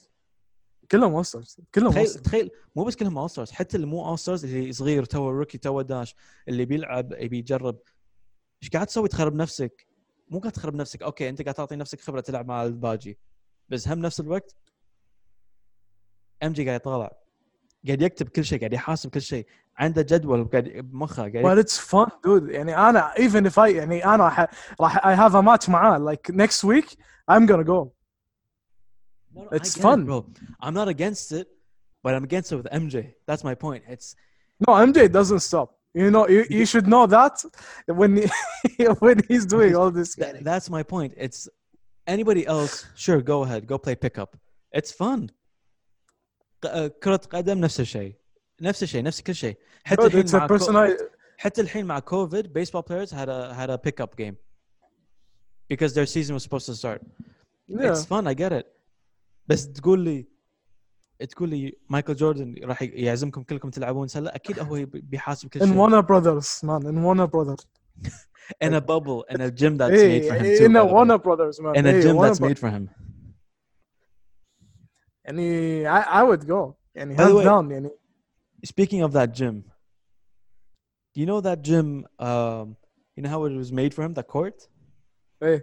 [0.90, 4.44] كلهم ماسترز كلهم تخيل تخيل مو بس كلهم اول ستارز حتى اللي مو اول ستارز
[4.44, 6.14] اللي صغير تو روكي تو داش
[6.48, 7.78] اللي بيلعب يبي يجرب
[8.62, 9.86] إيش قاعد تسوي؟ تخرب نفسك.
[10.28, 11.02] مو قاعد تخرب نفسك.
[11.02, 13.18] أوكي أنت قاعد تعطي نفسك خبرة تلعب مع الباجي
[13.68, 14.56] بس هم نفس الوقت
[16.42, 17.12] ام جي قاعد يطالع
[17.86, 19.46] قاعد يكتب كل شيء قاعد يحاسب كل شيء.
[19.76, 22.50] عنده جدول قاعد بمخه قاعد but it's fun dude.
[22.50, 24.46] يعني أنا even if I يعني أنا راح
[24.80, 26.96] راح I have a match معاه like next week
[27.30, 27.88] I'm gonna go.
[29.35, 30.05] No, no, I It's get it, fun.
[30.05, 30.25] bro.
[30.63, 31.47] I'm not against it,
[32.03, 33.13] but I'm against it with MJ.
[33.27, 33.83] That's my point.
[33.87, 34.15] It's
[34.65, 37.33] no MJ doesn't stop you know you, you should know that
[37.99, 38.25] when he,
[39.05, 41.11] when he's doing all this that, that's my point.
[41.25, 41.39] It's
[42.15, 42.73] anybody else.
[42.95, 44.31] Sure, go ahead, go play pickup.
[44.79, 45.21] It's fun.
[46.63, 48.15] ق- آه، كرة قدم نفس الشيء
[48.61, 51.03] نفس الشيء نفس كل شيء حتى Dude, الحين it's a مع كو- personal
[51.37, 54.35] حتى الحين مع كوفيد baseball players had a had a pickup game
[55.69, 57.01] because their season was supposed to start.
[57.67, 58.65] yeah It's fun, I get it.
[59.47, 60.27] بس تقول لي
[61.29, 65.63] تقول لي مايكل جوردن راح يعزمكم كلكم تلعبون سله اكيد هو بي- بيحاسب كل in
[65.63, 65.73] شيء.
[65.75, 67.65] Warner Brothers man in Warner Brothers
[68.63, 70.65] in a bubble in a gym that's hey, made for him too.
[70.65, 70.93] in by a the way.
[70.93, 72.89] Warner Brothers man in a hey, gym Warner that's Bro- made for him.
[75.25, 77.89] يعني I, I would go يعني By the hands way- down يعني
[78.65, 79.55] Speaking of that gym,
[81.13, 82.05] do you know that gym?
[82.19, 82.75] Um,
[83.15, 84.67] you know how it was made for him, the court.
[85.43, 85.61] hey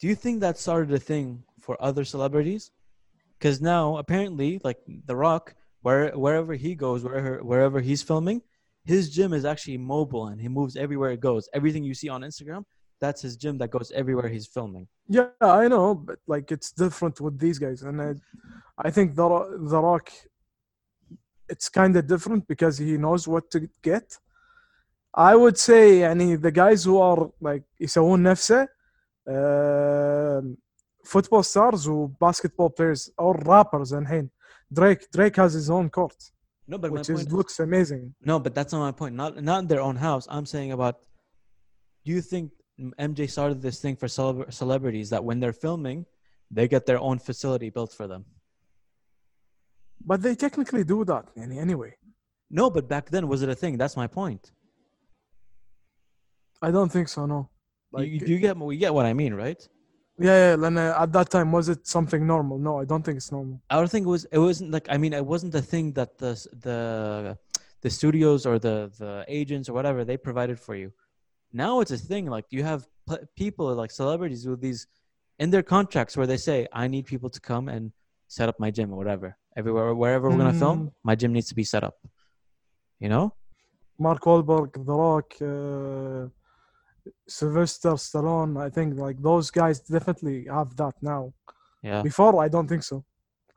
[0.00, 1.28] Do you think that started a thing
[1.64, 2.70] for other celebrities?
[3.38, 8.42] Because now apparently, like The Rock, where wherever he goes, wherever wherever he's filming,
[8.84, 11.48] his gym is actually mobile and he moves everywhere it goes.
[11.54, 12.64] Everything you see on Instagram,
[13.00, 14.86] that's his gym that goes everywhere he's filming.
[15.08, 18.14] Yeah, I know, but like it's different with these guys, and I,
[18.78, 20.10] I think the Ro- the Rock,
[21.48, 24.18] it's kind of different because he knows what to get.
[25.14, 28.68] I would say, يعني the guys who are like يسوون نفسه,
[29.28, 30.56] um,
[31.05, 34.23] football stars or basketball players or rappers and hey
[34.71, 36.15] drake drake has his own court
[36.67, 38.15] no but which is, looks amazing.
[38.21, 39.15] No but that's not my point.
[39.15, 40.27] Not not their own house.
[40.29, 40.95] I'm saying about
[42.03, 42.51] do you think
[42.99, 46.05] mj started this thing for celeb- celebrities that when they're filming
[46.51, 48.25] they get their own facility built for them?
[50.03, 51.95] But they technically do that anyway.
[52.49, 53.77] No but back then was it a thing?
[53.77, 54.51] That's my point.
[56.61, 57.49] I don't think so no.
[57.91, 59.61] Like, you, you get you get what i mean right?
[60.17, 60.67] Yeah, yeah.
[60.67, 62.57] And at that time, was it something normal?
[62.57, 63.61] No, I don't think it's normal.
[63.69, 64.25] I don't think it was.
[64.31, 67.37] It wasn't like I mean, it wasn't the thing that the the
[67.81, 70.91] the studios or the the agents or whatever they provided for you.
[71.51, 72.27] Now it's a thing.
[72.27, 72.87] Like you have
[73.35, 74.87] people like celebrities with these
[75.39, 77.91] in their contracts where they say, "I need people to come and
[78.27, 79.37] set up my gym or whatever.
[79.57, 80.59] Everywhere, wherever we're gonna hmm.
[80.59, 81.95] film, my gym needs to be set up."
[82.99, 83.33] You know,
[83.99, 85.29] Mark Wahlberg, The Rock.
[85.41, 86.29] Uh...
[87.26, 88.60] Sylvester Stallone.
[88.60, 91.32] I think like those guys definitely have that now.
[91.82, 92.02] Yeah.
[92.02, 93.04] Before, I don't think so.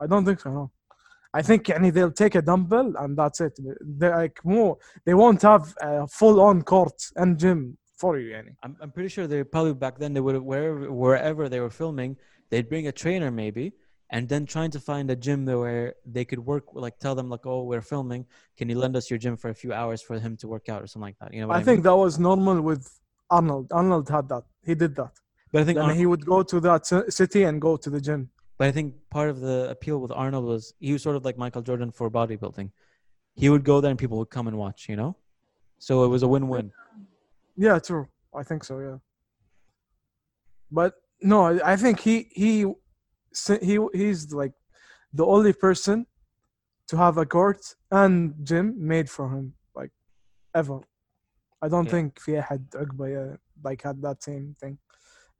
[0.00, 0.50] I don't think so.
[0.50, 0.70] No.
[1.32, 3.58] I think يعني they'll take a dumbbell and that's it.
[3.82, 4.78] They like more.
[5.04, 8.30] They won't have a full-on court and gym for you.
[8.34, 8.54] يعني.
[8.62, 12.16] I'm I'm pretty sure they probably back then they would wherever wherever they were filming,
[12.50, 13.72] they'd bring a trainer maybe
[14.10, 17.28] and then trying to find a gym there where they could work like tell them
[17.28, 18.24] like oh we're filming
[18.56, 20.82] can you lend us your gym for a few hours for him to work out
[20.82, 21.84] or something like that you know what I I, think mean?
[21.88, 22.84] that was normal with
[23.29, 23.67] Arnold.
[23.71, 24.43] Arnold had that.
[24.69, 25.11] He did that.
[25.51, 26.83] but I think And Ar- he would go to that
[27.19, 28.21] city and go to the gym.
[28.57, 31.37] but I think part of the appeal with Arnold was he was sort of like
[31.45, 32.69] Michael Jordan for bodybuilding
[33.43, 35.11] he would go there and people would come and watch you know
[35.87, 36.67] so it was a win-win
[37.67, 38.05] Yeah, true.
[38.41, 38.73] I think so.
[38.87, 38.97] Yeah.
[40.71, 40.91] But
[41.31, 42.53] no, I- I think he he
[43.67, 44.53] he he's like
[45.19, 45.97] the only person
[46.89, 47.61] to have a court
[47.91, 48.13] and
[48.49, 49.45] gym made for him,
[49.79, 49.91] like
[50.61, 50.79] ever.
[51.62, 51.90] I don't Yeah.
[51.90, 54.78] think في أحد عقبه yeah, like had that same thing.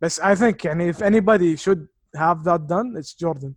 [0.01, 3.57] But I think and if anybody should have that done, it's Jordan.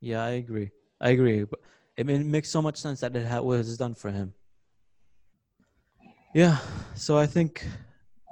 [0.00, 0.70] yeah I agree
[1.00, 1.60] I agree but
[1.96, 4.34] it, ma- it makes so much sense that it ha- was done for him
[6.34, 6.58] Yeah,
[6.94, 7.66] so I think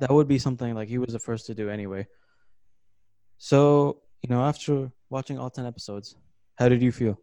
[0.00, 2.06] that would be something like he was the first to do anyway.
[3.38, 6.14] So, you know, after watching all 10 episodes,
[6.58, 7.18] how did you feel?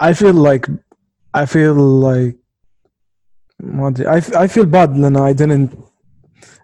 [0.00, 0.66] I feel like
[1.34, 2.36] I feel like
[3.62, 4.06] ما أدري.
[4.06, 5.76] I f- I feel bad لأن I didn't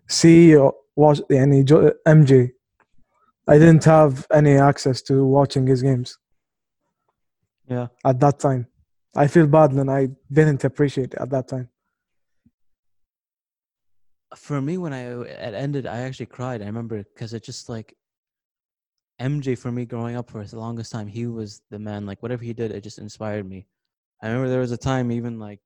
[0.08, 2.50] see or watch يعني جو- MJ
[3.48, 6.18] I didn't have any access to watching his games
[7.68, 7.88] Yeah.
[8.04, 8.66] at that time.
[9.16, 11.68] I feel bad and I didn't appreciate it at that time.
[14.36, 15.02] for me when I
[15.48, 16.62] it ended, I actually cried.
[16.62, 17.96] I remember because it just like
[19.20, 22.06] MJ for me growing up for the longest time, he was the man.
[22.06, 23.66] Like whatever he did, it just inspired me.
[24.21, 25.59] I remember there was a time, even like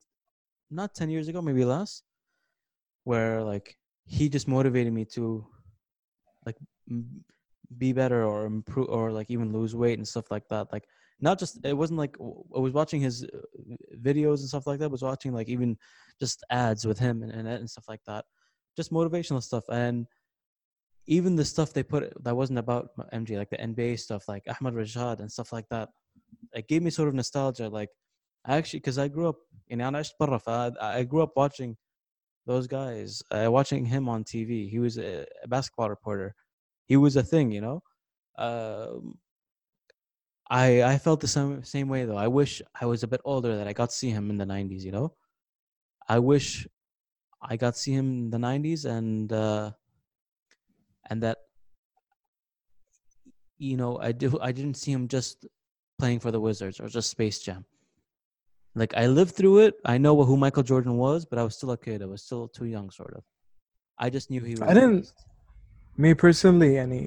[0.69, 2.03] not ten years ago, maybe less,
[3.03, 5.45] where like he just motivated me to
[6.45, 6.57] like
[7.77, 10.71] be better or improve or like even lose weight and stuff like that.
[10.71, 10.85] Like
[11.19, 14.85] not just it wasn't like I was watching his uh, videos and stuff like that.
[14.85, 15.77] I was watching like even
[16.19, 18.25] just ads with him and, and and stuff like that,
[18.75, 20.07] just motivational stuff and
[21.09, 24.75] even the stuff they put that wasn't about MJ, like the NBA stuff, like Ahmad
[24.75, 25.89] Rashad and stuff like that,
[26.53, 27.67] it gave me sort of nostalgia.
[27.67, 27.89] Like,
[28.49, 29.37] Actually, because I grew up
[29.67, 31.77] in Al I grew up watching
[32.47, 34.67] those guys, uh, watching him on TV.
[34.67, 36.33] He was a, a, basketball reporter.
[36.87, 37.83] He was a thing, you know.
[38.39, 39.19] Um,
[40.49, 42.17] I I felt the same same way though.
[42.17, 44.45] I wish I was a bit older that I got to see him in the
[44.45, 44.81] '90s.
[44.81, 45.13] You know,
[46.07, 46.67] I wish
[47.39, 49.71] I got to see him in the '90s and uh,
[51.07, 51.37] and that
[53.59, 55.45] you know I do I didn't see him just
[55.99, 57.63] playing for the Wizards or just Space Jam.
[58.79, 59.73] Like I lived through it.
[59.93, 62.01] I know who Michael Jordan was, but I was still a kid.
[62.01, 63.23] I was still too young, sort of.
[64.05, 64.61] I just knew he was.
[64.61, 65.25] I didn't- best.
[65.97, 67.03] Me personally, any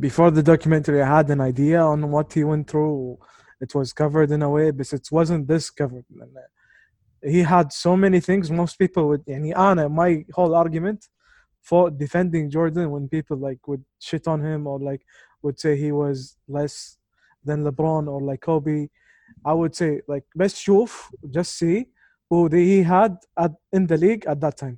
[0.00, 3.18] before the documentary, I had an idea on what he went through.
[3.60, 6.06] It was covered in a way, but it wasn't this covered.
[7.22, 8.50] He had so many things.
[8.50, 11.00] Most people would, and Anna, my whole argument
[11.60, 15.02] for defending Jordan when people like would shit on him or like
[15.42, 16.96] would say he was less
[17.44, 18.88] than LeBron or like Kobe.
[19.47, 21.85] I would say like best شوف just see
[22.29, 23.13] who the, he had
[23.43, 24.77] at in the league at that time.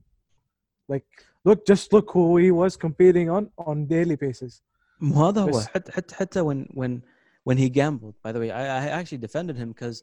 [0.93, 1.05] Like
[1.47, 4.61] look, just look who he was competing on on daily basis.
[5.01, 7.01] ما هذا هو بس- حتى حتى حتى when when
[7.49, 9.97] when he gambled by the way I, I actually defended him because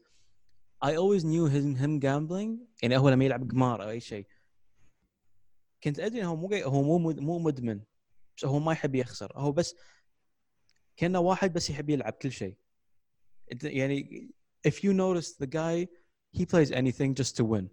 [0.84, 4.26] I always knew him him gambling يعني هو لما يلعب قمار او اي شيء
[5.84, 7.80] كنت ادري إنه هو مو هو مو مد- مو مدمن
[8.36, 9.74] بس هو ما يحب يخسر هو بس
[10.96, 12.56] كانه واحد بس يحب يلعب كل شيء
[13.54, 14.30] أنت- يعني
[14.63, 15.87] if you notice the guy
[16.31, 17.69] he plays anything just to win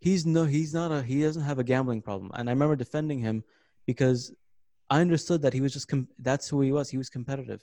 [0.00, 3.18] he's no he's not a he doesn't have a gambling problem and I remember defending
[3.20, 3.44] him
[3.86, 4.32] because
[4.88, 6.90] I understood that he was just com- that's who he was.
[6.90, 7.62] He was competitive,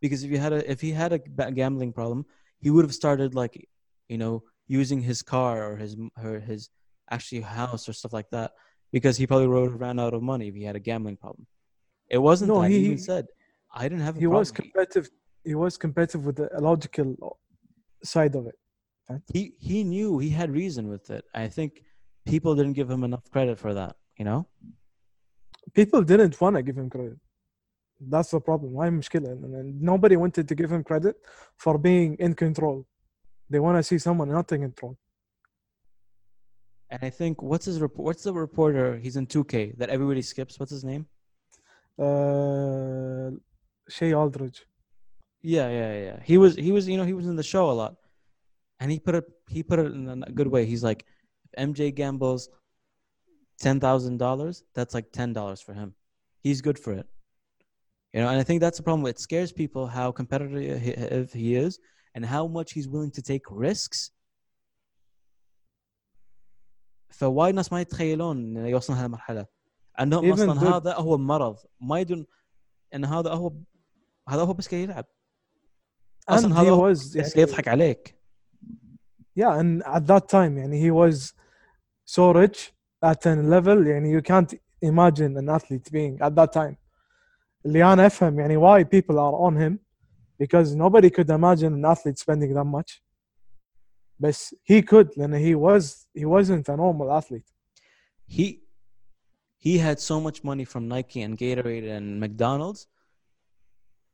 [0.00, 1.18] because if you had a if he had a
[1.52, 2.24] gambling problem,
[2.60, 3.68] he would have started like,
[4.08, 6.70] you know, using his car or his or his
[7.10, 8.52] actually house or stuff like that,
[8.90, 11.46] because he probably would have ran out of money if he had a gambling problem.
[12.08, 12.70] It wasn't No, that.
[12.70, 13.26] He, he- even said,
[13.74, 15.10] "I didn't have a He problem." was competitive
[15.43, 17.37] He was competitive with the logical
[18.03, 18.57] side of it.
[19.33, 21.23] he he knew he had reason with it.
[21.33, 21.71] I think
[22.25, 23.95] people didn't give him enough credit for that.
[24.19, 24.47] You know.
[25.73, 27.19] People didn't want to give him credit.
[27.99, 28.73] That's the problem.
[28.73, 29.31] Why مشكلة?
[29.31, 31.15] And nobody wanted to give him credit
[31.57, 32.85] for being in control.
[33.49, 34.97] They want to see someone not in control.
[36.89, 38.05] And I think what's his report?
[38.05, 38.97] What's the reporter?
[38.97, 40.59] He's in 2K that everybody skips.
[40.59, 41.07] What's his name?
[41.99, 43.31] Uh,
[43.89, 44.65] Shea Aldridge.
[45.41, 46.17] Yeah, yeah, yeah.
[46.29, 47.93] He was he was you know he was in the show a lot,
[48.79, 49.25] and he put it
[49.55, 50.65] he put it in a good way.
[50.71, 51.01] He's like,
[51.45, 52.49] if MJ gambles
[53.65, 55.89] ten thousand dollars, that's like ten dollars for him.
[56.45, 57.07] He's good for it,
[58.13, 58.29] you know.
[58.31, 59.05] And I think that's the problem.
[59.13, 61.73] It scares people how competitive he- he is
[62.15, 63.99] and how much he's willing to take risks.
[67.09, 69.45] فوايد ناس ما يتخيلون انه يوصل هالمرحله
[69.95, 72.25] عندهم Even اصلا good- هذا هو مرض ما يدرون
[72.95, 73.53] ان هذا هو
[74.29, 75.09] هذا هو بس كي يلعب And
[76.29, 78.17] اصلا he هذا هو was بس يعني- كي يضحك عليك
[79.39, 81.33] yeah, and at that time, يعني he was
[82.05, 82.73] so rich
[83.05, 86.75] at a level يعني you can't imagine an athlete being at that time.
[87.65, 89.79] اللي أنا أفهم يعني why people are on him
[90.39, 93.01] because nobody could imagine an athlete spending that much.
[94.19, 97.51] But he could لأن he was he wasn't a normal athlete.
[98.27, 98.61] he
[99.57, 102.87] he had so much money from Nike and Gatorade and McDonald's,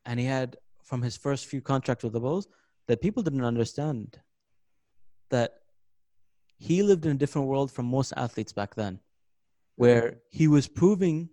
[0.05, 0.57] and he had
[0.88, 2.46] from his first few contracts with the Bulls
[2.86, 4.18] that people didn't understand
[5.30, 5.50] that
[6.56, 8.98] he lived in a different world from most athletes back then,
[9.76, 11.28] where he was proving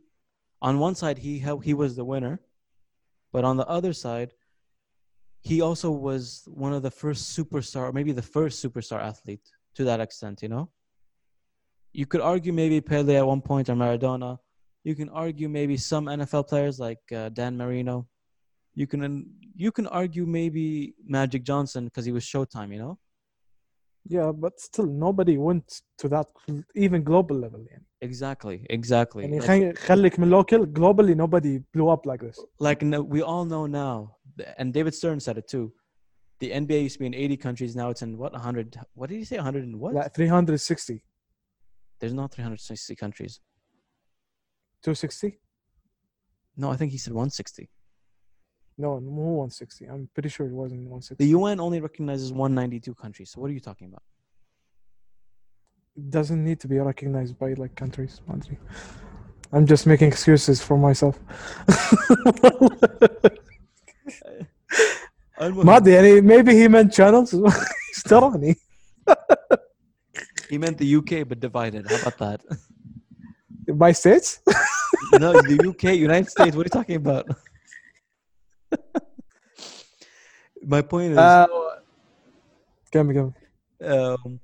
[0.61, 1.33] on one side he
[1.63, 2.35] he was the winner,
[3.33, 4.31] but on the other side.
[5.51, 9.83] He also was one of the first superstar, or maybe the first superstar athlete to
[9.83, 10.71] that extent, you know?
[11.95, 14.37] you could argue maybe Pele at one point or Maradona.
[14.83, 18.07] You can argue maybe some NFL players like uh, Dan Marino.
[18.73, 22.72] You can you can argue maybe Magic Johnson because he was Showtime.
[22.72, 22.98] You know,
[24.06, 26.26] Yeah, but still nobody went to that
[26.74, 27.84] even global level يعني.
[28.02, 29.24] exactly, exactly.
[29.24, 32.38] يعني Like, خي- خليك من local globally nobody blew up like this.
[32.58, 34.16] like no, we all know now,
[34.58, 35.72] and David Stern said it too.
[36.40, 37.76] The NBA used to be in 80 countries.
[37.76, 38.76] Now it's in what 100?
[38.94, 39.36] What did he say?
[39.36, 39.92] 100 and what?
[39.94, 41.04] Like 360.
[42.00, 43.40] There's not 360 countries.
[44.82, 45.38] 260?
[46.56, 47.68] No, I think he said 160.
[48.78, 49.86] No, more 160.
[49.86, 51.22] I'm pretty sure it wasn't 160.
[51.22, 53.30] The UN only recognizes 192 countries.
[53.30, 54.02] So what are you talking about?
[55.96, 58.20] It doesn't need to be recognized by like countries.
[58.28, 58.56] ما أدري.
[59.52, 61.18] I'm just making excuses for myself.
[65.40, 68.56] ما ادري يعني maybe he meant channels ايش تراني
[70.50, 71.86] He meant the UK but divided.
[71.90, 72.40] How about that?
[73.84, 74.40] by states
[75.18, 76.56] no, the UK, United States.
[76.56, 77.26] What are you talking about?
[80.65, 81.47] My point is, uh,
[82.91, 83.35] come, come.
[83.83, 84.39] Um,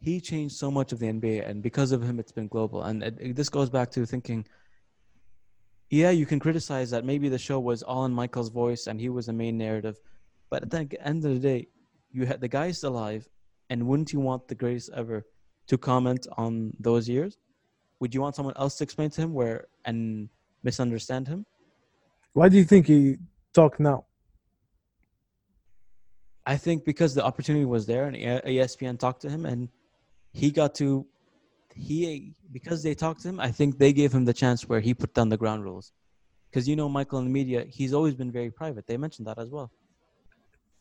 [0.00, 2.82] he changed so much of the NBA, and because of him, it's been global.
[2.82, 4.46] And it, it, this goes back to thinking,
[5.90, 9.08] yeah, you can criticize that maybe the show was all in Michael's voice and he
[9.08, 9.98] was the main narrative,
[10.50, 11.68] but at the end of the day,
[12.12, 13.28] you had the guy is alive,
[13.70, 15.26] and wouldn't you want the greatest ever
[15.66, 17.36] to comment on those years?
[18.00, 20.28] Would you want someone else to explain to him where and
[20.62, 21.46] misunderstand him?
[22.36, 23.16] Why do you think he
[23.58, 23.98] talked now
[26.46, 29.68] I think because the opportunity was there and ESPN talked to him and
[30.32, 31.06] he got to
[31.74, 34.94] he because they talked to him, I think they gave him the chance where he
[34.94, 35.92] put down the ground rules.
[36.48, 38.86] Because you know Michael in the media, he's always been very private.
[38.86, 39.70] They mentioned that as well.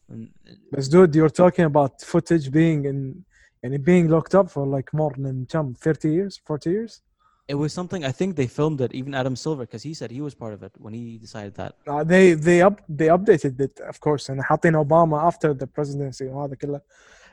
[0.10, 3.26] And uh, But dude, you're talking about footage being in
[3.64, 7.01] and being locked up for like more than some 30 years, 40 years.
[7.49, 10.20] it was something I think they filmed it, even Adam Silver, because he said he
[10.20, 11.72] was part of it when he decided that.
[11.87, 16.24] Uh, they they up they updated it of course and حاطين Obama after the presidency
[16.26, 16.81] وهذا كله.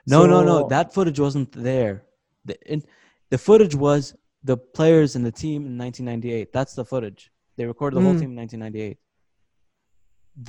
[0.07, 0.61] No, no, no.
[0.61, 2.03] So- That footage wasn't there.
[2.45, 2.83] The in,
[3.29, 6.51] the footage was the players and the team in 1998.
[6.53, 7.31] That's the footage.
[7.57, 8.19] They recorded the whole Mm.
[8.21, 8.97] team in 1998.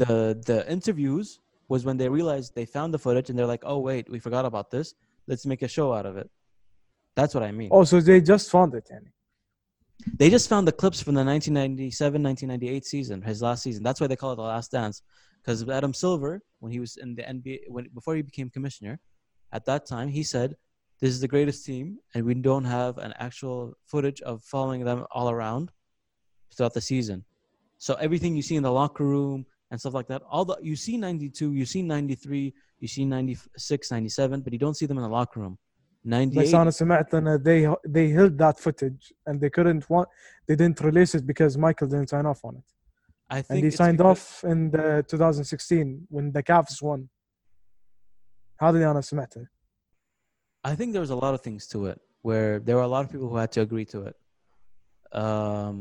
[0.01, 3.79] The the interviews was when they realized they found the footage and they're like, "Oh
[3.79, 4.95] wait, we forgot about this.
[5.27, 6.29] Let's make a show out of it."
[7.17, 7.71] That's what I mean.
[7.73, 9.11] Oh, so they just found it يعني.
[10.16, 13.84] They just found the clips from the 1997-1998 season, his last season.
[13.84, 15.02] That's why they call it the Last Dance,
[15.42, 19.00] because Adam Silver, when he was in the NBA, when before he became commissioner,
[19.52, 20.56] at that time he said,
[21.00, 25.06] "This is the greatest team, and we don't have an actual footage of following them
[25.12, 25.72] all around
[26.56, 27.26] throughout the season.
[27.78, 30.76] So everything you see in the locker room and stuff like that, all the you
[30.76, 35.04] see 92, you see 93, you see 96, 97, but you don't see them in
[35.04, 35.58] the locker room.
[36.05, 40.07] 98, بس انا سمعت ان they they held that footage and they couldn't want
[40.51, 42.69] they didn't release it because Michael didn't sign off on it
[43.31, 47.09] I think and he it's signed because- off in the 2016 when the Cavs won
[48.61, 49.47] هذا اللي انا سمعته
[50.67, 53.05] I think there was a lot of things to it where there were a lot
[53.05, 54.17] of people who had to agree to it.
[55.23, 55.79] Um,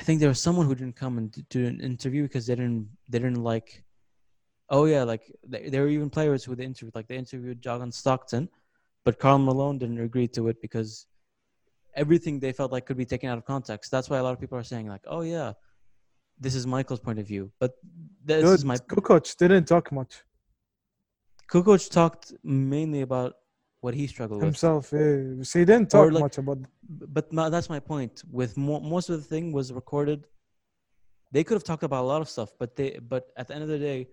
[0.00, 2.56] I think there was someone who didn't come and d- do an interview because they
[2.60, 3.68] didn't they didn't like.
[4.77, 7.91] Oh yeah, like th- there were even players who they interviewed, like they interviewed John
[7.91, 8.49] Stockton,
[9.05, 11.07] but Karl Malone didn't agree to it because
[12.03, 13.91] everything they felt like could be taken out of context.
[13.91, 15.51] That's why a lot of people are saying like, oh yeah,
[16.39, 17.71] this is Michael's point of view, but
[18.23, 20.13] this Dude, is my Kukoc didn't talk much
[21.51, 23.33] Kukoc talked mainly about
[23.81, 24.45] what he struggled with.
[24.45, 26.59] himself eh, so he didn't talk like- much about
[27.15, 28.23] but ma- that's my point.
[28.31, 30.27] With mo- most of the thing was recorded,
[31.33, 33.63] they could have talked about a lot of stuff, but they but at the end
[33.63, 34.07] of the day,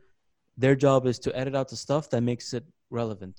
[0.58, 3.36] their job is to edit out the stuff that makes it relevant.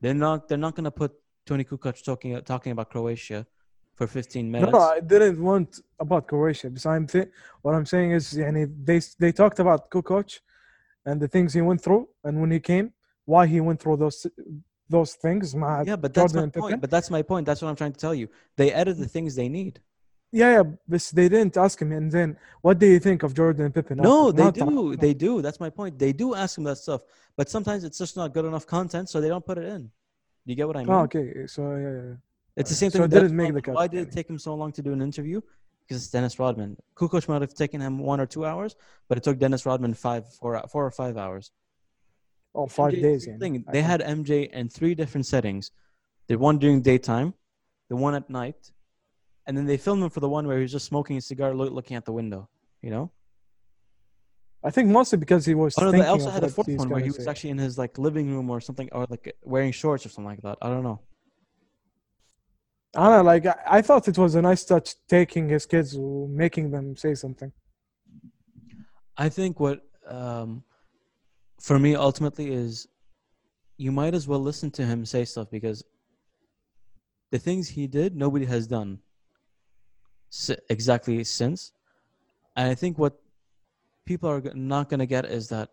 [0.00, 1.12] They're not they're not gonna put
[1.46, 3.46] Toni Kukoc talking talking about Croatia
[3.94, 4.72] for 15 minutes.
[4.72, 6.68] No, I didn't want about Croatia.
[6.70, 7.16] Besides
[7.62, 10.40] what I'm saying is, yani, they they talked about Kukoc
[11.06, 12.92] and the things he went through, and when he came,
[13.24, 14.26] why he went through those
[14.88, 15.54] those things.
[15.54, 16.80] yeah, but that's Jordan my point.
[16.80, 17.46] But that's my point.
[17.46, 18.28] That's what I'm trying to tell you.
[18.56, 19.80] They edit the things they need.
[20.30, 21.92] Yeah, yeah, but they didn't ask him.
[21.92, 23.96] And then, what do you think of Jordan Pippen?
[23.98, 24.94] No, they do.
[24.96, 25.40] They do.
[25.40, 25.98] That's my point.
[25.98, 27.00] They do ask him that stuff,
[27.36, 29.90] but sometimes it's just not good enough content, so they don't put it in.
[30.44, 30.92] You get what I ah, mean?
[30.92, 31.46] Oh, okay.
[31.46, 32.14] So yeah, yeah.
[32.56, 33.02] It's the same thing.
[33.02, 33.74] So didn't make the cut.
[33.74, 35.40] Why did it take him so long to do an interview?
[35.80, 36.76] Because it's Dennis Rodman.
[36.96, 38.76] Kukoc might have taken him one or two hours,
[39.08, 41.50] but it took Dennis Rodman five, four, four or five hours.
[42.54, 43.28] Oh, five MJ, days.
[43.38, 45.70] Thing, they had MJ in three different settings.
[46.26, 47.34] The one during daytime,
[47.88, 48.72] the one at night,
[49.48, 51.54] and then they filmed him for the one where he was just smoking a cigar,
[51.54, 52.48] loo- looking at the window.
[52.82, 53.10] You know?
[54.62, 55.74] I think mostly because he was.
[55.78, 57.30] Oh no, they also had a fourth one where he was say.
[57.30, 60.42] actually in his like living room or something, or like wearing shorts or something like
[60.42, 60.58] that.
[60.60, 61.00] I don't know.
[62.94, 65.96] I don't know, like I, I thought it was a nice touch taking his kids,
[65.96, 67.50] making them say something.
[69.16, 70.62] I think what um,
[71.58, 72.86] for me ultimately is
[73.78, 75.82] you might as well listen to him say stuff because
[77.30, 78.98] the things he did nobody has done
[80.68, 81.72] exactly since.
[82.56, 83.14] And I think what
[84.06, 85.68] people are not going to get is that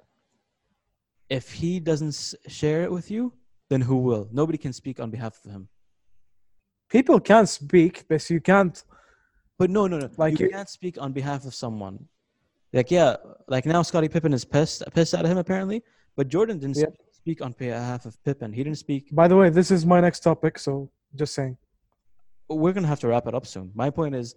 [1.30, 3.34] if he doesn't share it with you,
[3.70, 4.28] then who will?
[4.32, 5.70] Nobody can speak on behalf of him.
[6.90, 8.84] people can't speak, but you can't.
[9.58, 10.10] But no, no, no.
[10.18, 12.08] Like you can't speak on behalf of someone.
[12.74, 13.16] Like yeah,
[13.48, 15.82] like now Scottie Pippen is pissed pissed at him apparently,
[16.16, 16.92] but Jordan didn't Yeah.
[17.12, 18.54] speak on behalf of Pippen.
[18.54, 19.04] He didn't speak.
[19.16, 21.58] By the way, this is my next topic, so just saying
[22.49, 23.71] We're gonna have to wrap it up soon.
[23.75, 24.35] My point is,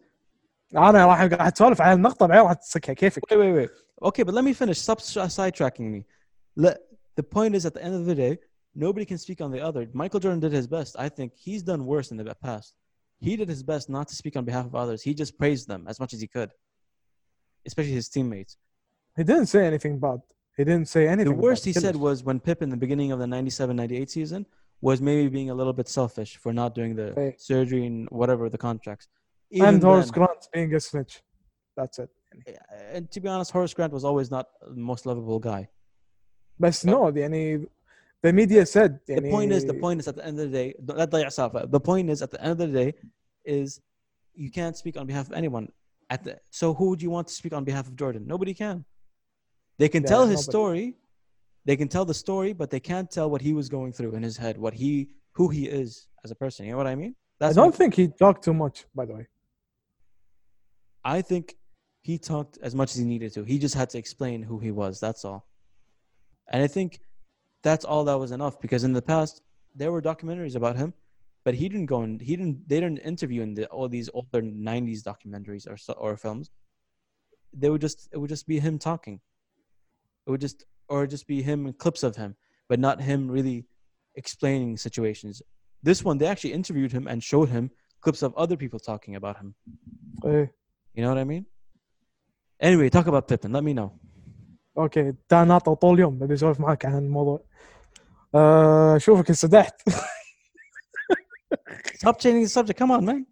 [0.76, 3.70] انا راح قاعد اسولف على النقطه بعدين راح تسكها كيفك wait, wait, wait.
[4.10, 4.78] Okay, but let me finish.
[4.82, 6.06] Stop s- sidetracking me.
[6.56, 6.78] Let,
[7.16, 8.34] the point is, at the end of the day,
[8.76, 9.82] nobody can speak on the other.
[9.94, 10.92] Michael Jordan did his best.
[11.06, 12.74] I think he's done worse in the past.
[13.28, 15.00] He did his best not to speak on behalf of others.
[15.08, 16.50] He just praised them as much as he could,
[17.70, 18.54] especially his teammates.
[19.18, 20.20] he didn't say anything bad
[20.58, 21.70] he didn't say anything The worst bad.
[21.76, 24.42] he said was when Pip in the beginning of the 97-98 season
[24.81, 27.41] was maybe being a little bit selfish for not doing the right.
[27.41, 29.09] surgery and whatever the contracts.
[29.51, 31.23] Even and Horace then, Grant being a snitch.
[31.77, 32.11] That's it.
[32.93, 35.69] And to be honest, Horace Grant was always not the most lovable guy.
[36.59, 37.67] But, but no, the,
[38.23, 39.01] the media said.
[39.07, 42.11] The, the point is, the point is at the end of the day, the point
[42.11, 42.95] is at the end of the day
[43.45, 43.81] is
[44.35, 45.69] you can't speak on behalf of anyone.
[46.11, 48.25] At the, so who would you want to speak on behalf of Jordan?
[48.27, 48.85] Nobody can.
[49.79, 50.51] They can yeah, tell his nobody.
[50.51, 50.97] story
[51.69, 54.23] they can tell the story, but they can't tell what he was going through in
[54.23, 56.65] his head, what he, who he is as a person.
[56.65, 57.15] You know what I mean?
[57.43, 59.27] I don't think he talked too much by the way
[61.05, 61.57] I think
[62.01, 63.45] he talked as much as he needed to.
[63.45, 64.99] He just had to explain who he was.
[64.99, 65.47] That's all.
[66.51, 67.01] And I think
[67.63, 69.43] that's all that was enough because in the past
[69.75, 70.95] there were documentaries about him,
[71.45, 72.67] but he didn't go and he didn't.
[72.67, 76.51] They didn't interview in the, all these older '90s documentaries or or films.
[77.53, 79.21] They would just it would just be him talking.
[80.27, 82.37] It would just or just be him and clips of him,
[82.69, 83.67] but not him really
[84.15, 85.43] explaining situations.
[85.83, 87.71] This one, they actually interviewed him and showed him
[88.01, 89.55] clips of other people talking about him.
[90.23, 90.51] Hey.
[90.95, 91.47] You know what I mean?
[92.61, 93.53] Anyway, talk about Pippen.
[93.53, 93.93] Let me know.
[94.77, 97.45] Okay, تعال طول يوم بدي اسولف معك عن الموضوع.
[98.97, 99.83] اشوفك انسدحت.
[101.95, 102.79] Stop changing the subject.
[102.79, 103.27] Come on, man.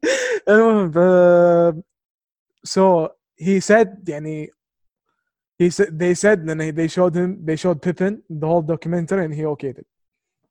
[2.65, 4.49] so he said يعني
[5.59, 9.25] he said they said and then they showed him they showed Pippen the whole documentary
[9.25, 9.87] and he okayed it.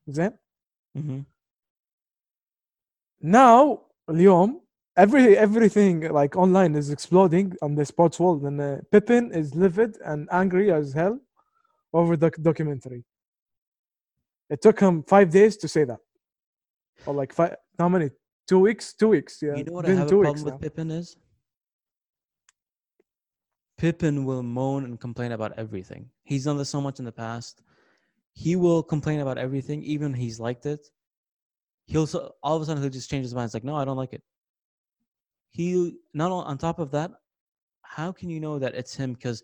[0.07, 0.37] That?
[0.97, 1.21] mm-hmm.
[3.21, 4.61] now Liam,
[4.95, 9.97] every everything like online is exploding on the sports world and uh, Pippen is livid
[10.05, 11.19] and angry as hell
[11.93, 13.03] over the documentary.
[14.49, 15.99] It took him five days to say that.
[17.05, 18.09] Or like five how many?
[18.47, 18.93] Two weeks?
[18.93, 19.55] Two weeks yeah.
[19.55, 20.59] You know what i have a problem with now.
[20.59, 21.17] Pippen is?
[23.77, 26.09] Pippen will moan and complain about everything.
[26.23, 27.61] He's done this so much in the past.
[28.33, 30.87] He will complain about everything, even he's liked it.
[31.85, 32.07] He'll
[32.41, 33.45] all of a sudden he'll just change his mind.
[33.45, 34.23] It's like, no, I don't like it.
[35.51, 37.11] He not on, top of that,
[37.81, 39.13] how can you know that it's him?
[39.13, 39.41] Because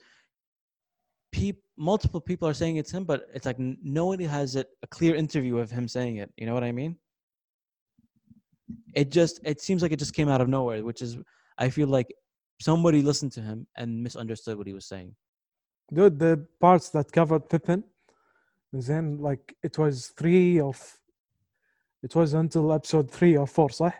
[1.31, 5.15] peop, multiple people are saying it's him, but it's like nobody has it a clear
[5.15, 6.29] interview of him saying it.
[6.35, 6.97] You know what I mean?
[8.93, 11.17] It just it seems like it just came out of nowhere, which is
[11.57, 12.13] I feel like
[12.61, 15.15] somebody listened to him and misunderstood what he was saying.
[15.93, 17.83] Dude, the parts that covered Pippen,
[18.71, 20.79] then like it was three of,
[22.03, 23.93] it was until episode three or four, صح?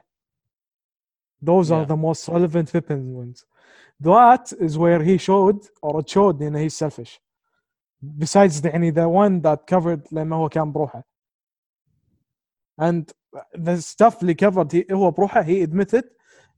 [1.42, 1.78] Those yeah.
[1.78, 3.46] are the most relevant Pippen ones.
[4.00, 7.20] That is where he showed, or it showed, you know, he's selfish.
[8.18, 11.04] Besides, the, any, the one that covered لما هو
[12.78, 13.12] And
[13.54, 14.86] the stuff he covered he,
[15.46, 16.06] he admitted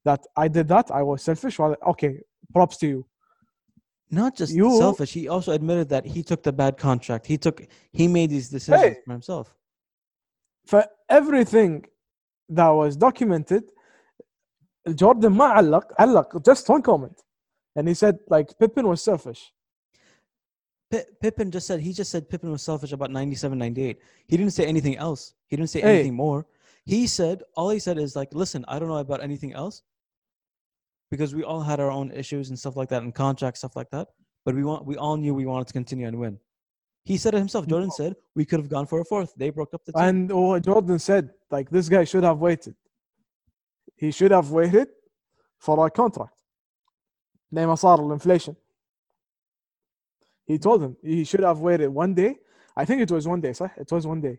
[0.05, 1.59] that I did that, I was selfish.
[1.59, 2.19] Well, okay,
[2.51, 3.05] props to you.
[4.11, 5.11] Not just you, selfish.
[5.13, 7.25] He also admitted that he took the bad contract.
[7.25, 9.55] He took he made these decisions hey, for himself.
[10.65, 11.85] For everything
[12.49, 13.63] that was documented,
[14.93, 17.23] Jordan Ma علق just one comment,
[17.75, 19.51] and he said like Pippen was selfish.
[20.91, 23.97] P- Pippen just said he just said Pippen was selfish about 97, 98.
[24.27, 25.33] He didn't say anything else.
[25.47, 25.95] He didn't say hey.
[25.95, 26.45] anything more.
[26.85, 29.81] He said all he said is like, listen, I don't know about anything else
[31.12, 33.90] because we all had our own issues and stuff like that and contracts stuff like
[33.90, 34.08] that.
[34.44, 36.38] But we want we all knew we wanted to continue and win.
[37.04, 37.66] He said it himself.
[37.66, 39.32] Jordan said we could have gone for a fourth.
[39.36, 40.02] They broke up the team.
[40.02, 42.74] and what Jordan said like this guy should have waited
[43.98, 44.88] he should have waited
[45.58, 46.34] for a contract
[47.52, 48.54] لما صار الانفليشن
[50.46, 52.36] he told him he should have waited one day
[52.76, 54.38] I think it was one day صح it was one day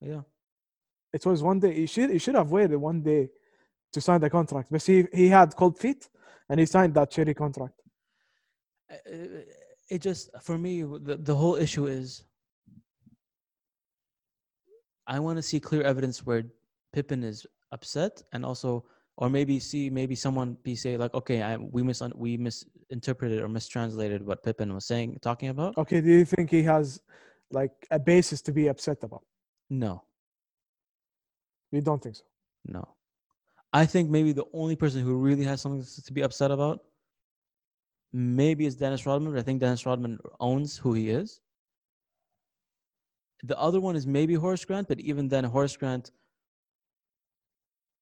[0.00, 0.22] yeah.
[1.12, 3.28] it was one day he should he should have waited one day
[3.93, 6.09] to sign the contract but he he had cold feet
[6.49, 7.77] and he signed that shitty contract
[8.91, 9.43] Uh,
[9.89, 10.73] It just for me
[11.07, 12.07] the, the whole issue is
[15.15, 16.43] I want to see clear evidence where
[16.93, 18.69] Pippen is upset and also
[19.17, 23.47] or maybe see maybe someone be say like okay I, we mis we misinterpreted or
[23.47, 26.99] mistranslated what Pippen was saying talking about Okay, do you think he has
[27.59, 29.23] like a basis to be upset about?
[29.69, 30.03] no
[31.71, 32.23] You don't think so?
[32.65, 32.96] No.
[33.73, 36.79] I think maybe the only person who really has something to be upset about
[38.13, 41.41] maybe is Dennis Rodman, I think Dennis Rodman owns who he is.
[43.43, 46.11] The other one is maybe Horace Grant, but even then, Horace Grant,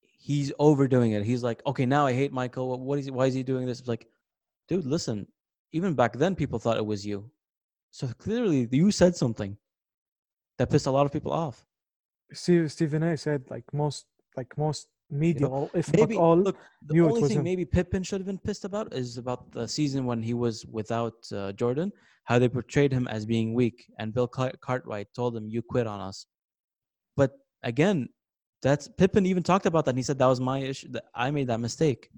[0.01, 1.23] he's overdoing it.
[1.23, 2.79] He's like, okay, now I hate Michael.
[2.79, 3.79] What is he, why is he doing this?
[3.79, 4.07] It's like,
[4.67, 5.27] dude, listen.
[5.73, 7.29] Even back then, people thought it was you.
[7.91, 9.57] So clearly, you said something
[10.57, 11.65] that pissed a lot of people off.
[12.31, 13.17] Steve, Stephen A.
[13.17, 14.05] said like most
[14.35, 16.37] like most media you know, maybe, all.
[16.37, 16.57] Look,
[16.87, 20.21] the only thing maybe Pippen should have been pissed about is about the season when
[20.21, 21.91] he was without uh, Jordan,
[22.23, 25.99] how they portrayed him as being weak, and Bill Cartwright told him, "You quit on
[25.99, 26.25] us."
[27.15, 27.31] But
[27.63, 28.09] again,
[28.61, 29.91] that's Pippen even talked about that.
[29.91, 30.89] And he said that was my issue.
[30.91, 32.09] That I made that mistake.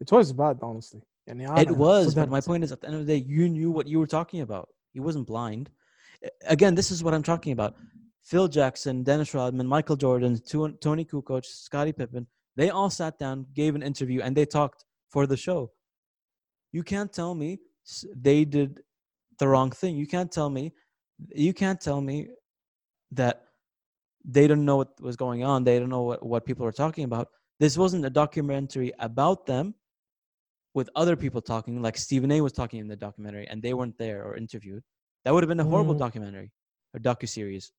[0.00, 1.02] It was bad, honestly.
[1.26, 3.48] And yeah, it was, but my point is, at the end of the day, you
[3.48, 4.68] knew what you were talking about.
[4.92, 5.70] He wasn't blind.
[6.46, 7.74] Again, this is what I'm talking about.
[8.28, 10.38] Phil Jackson, Dennis Rodman, Michael Jordan,
[10.84, 12.26] Toni Kukoc, Scottie Pippen,
[12.56, 15.60] they all sat down, gave an interview, and they talked for the show.
[16.72, 17.58] You can't tell me
[18.14, 18.80] they did
[19.38, 19.96] the wrong thing.
[19.96, 20.74] You can't tell me,
[21.46, 22.28] you can't tell me
[23.12, 23.36] that
[24.24, 25.64] they didn't know what was going on.
[25.64, 27.28] They don't know what, what people were talking about.
[27.60, 29.74] This wasn't a documentary about them
[30.74, 33.96] with other people talking, like Stephen A was talking in the documentary, and they weren't
[33.96, 34.82] there or interviewed.
[35.24, 35.98] That would have been a horrible Mm.
[36.06, 36.52] documentary
[36.92, 37.72] or docu series.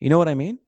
[0.00, 0.58] You know what I mean?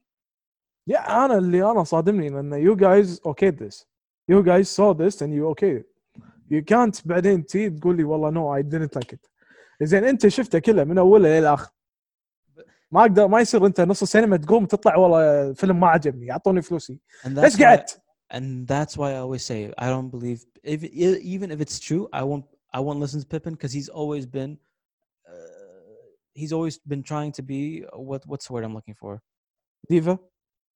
[0.90, 3.84] Yeah, انا اللي انا صادمني لان you guys okay this.
[4.30, 5.84] You guys saw this and you okay.
[6.50, 9.30] You can't بعدين تي تقول لي والله no I didn't like it.
[9.82, 11.70] زين انت شفته كله من اوله للاخر.
[12.90, 17.00] ما اقدر ما يصير انت نص السينما تقوم تطلع والله فيلم ما عجبني اعطوني فلوسي.
[17.26, 20.84] ليش قعدت؟ and that's why I always say I don't believe if
[21.34, 22.44] even if it's true I won't
[22.76, 24.58] I won't listen to Pippen because he's always been
[26.38, 29.20] he's always been trying to be uh, what what's the word I'm looking for?
[29.88, 30.18] Diva?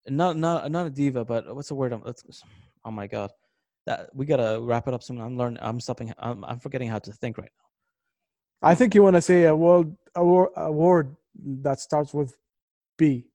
[0.09, 1.93] Not not not a diva, but uh, what's the word?
[1.93, 2.03] I'm,
[2.85, 3.31] oh my god,
[3.87, 5.21] that we gotta wrap it up soon.
[5.21, 5.61] I'm learning.
[5.63, 6.13] I'm stopping.
[6.19, 8.69] I'm, I'm forgetting how to think right now.
[8.71, 11.17] I think you want to say a world award, award
[11.67, 12.37] that starts with
[12.99, 13.27] B,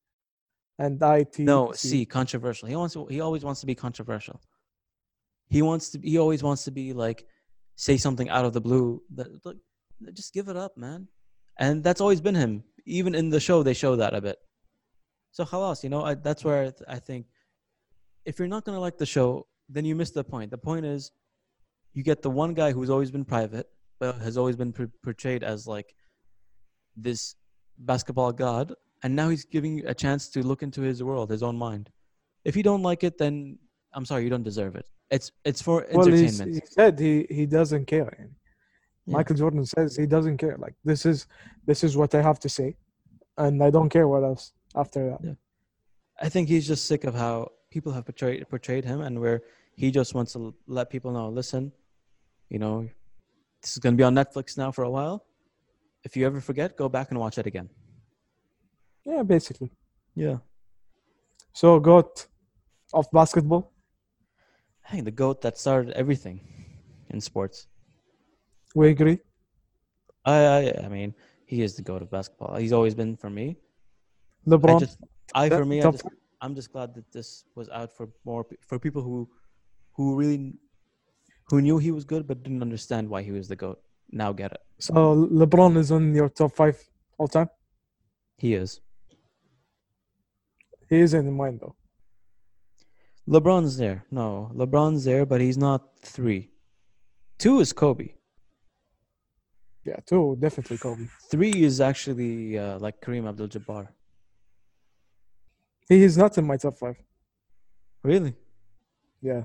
[0.78, 1.44] and I T.
[1.44, 2.06] No, C.
[2.06, 2.68] Controversial.
[2.68, 2.94] He wants.
[2.96, 4.42] To, he always wants to be controversial.
[5.50, 6.00] He wants to.
[6.04, 7.26] He always wants to be like,
[7.76, 9.02] say something out of the blue.
[9.16, 9.58] That like,
[10.14, 11.08] just give it up, man
[11.60, 12.64] and that's always been him.
[12.86, 14.38] Even in the show, they show that a bit.
[15.32, 17.26] So halas, you know, I, that's where I, th- I think
[18.26, 20.52] if you're not going to like the show, then you miss the point.
[20.52, 21.12] The point is,
[21.94, 23.68] you get the one guy who's always been private,
[24.00, 25.94] but has always been pre- portrayed as like
[26.96, 27.36] this
[27.78, 28.74] basketball god,
[29.04, 31.90] and now he's giving you a chance to look into his world, his own mind.
[32.46, 33.58] If you don't like it, then
[33.94, 34.86] I'm sorry, you don't deserve it.
[35.10, 36.54] It's it's for well, entertainment.
[36.54, 38.30] He said he he doesn't care.
[39.08, 39.18] Yeah.
[39.18, 41.28] Michael Jordan says he doesn't care like this is
[41.66, 42.76] this is what I have to say
[43.38, 45.38] and I don't care what else after that
[46.22, 49.42] I think he's just sick of how people have portrayed portrayed him, and where
[49.76, 51.72] he just wants to let people know, listen,
[52.50, 52.90] you know,
[53.62, 55.26] this is gonna be on Netflix now for a while.
[56.04, 57.70] If you ever forget, go back and watch it again.
[59.06, 59.72] yeah basically
[60.16, 60.38] Yeah,
[61.54, 62.28] so got
[62.94, 63.72] of basketball
[64.90, 66.40] think the goat that started everything
[67.10, 67.68] in sports.
[68.80, 69.20] We agree
[70.26, 71.14] I I, I mean,
[71.52, 72.56] he is the goat of basketball.
[72.64, 73.46] He's always been for me.
[74.46, 74.98] I LeBron just,
[75.34, 76.08] I for me, I just,
[76.42, 79.18] I'm just glad that this was out for more for people who,
[79.96, 80.40] who really,
[81.50, 83.80] who knew he was good but didn't understand why he was the goat.
[84.12, 84.62] Now get it.
[84.80, 84.94] so
[85.42, 86.78] LeBron is on your top five
[87.18, 87.50] all time
[88.38, 88.80] He is.
[90.92, 91.76] he is in the mine though
[93.28, 94.06] LeBron's there.
[94.10, 96.50] No, LeBron's there, but he's not three.
[97.38, 98.17] Two is Kobe.
[99.88, 101.06] Yeah two definitely Kobe.
[101.32, 103.88] Three is actually uh, like Kareem Abdul-Jabbar.
[105.90, 106.98] he is not in my top five.
[108.04, 108.34] Really?
[109.22, 109.44] yeah.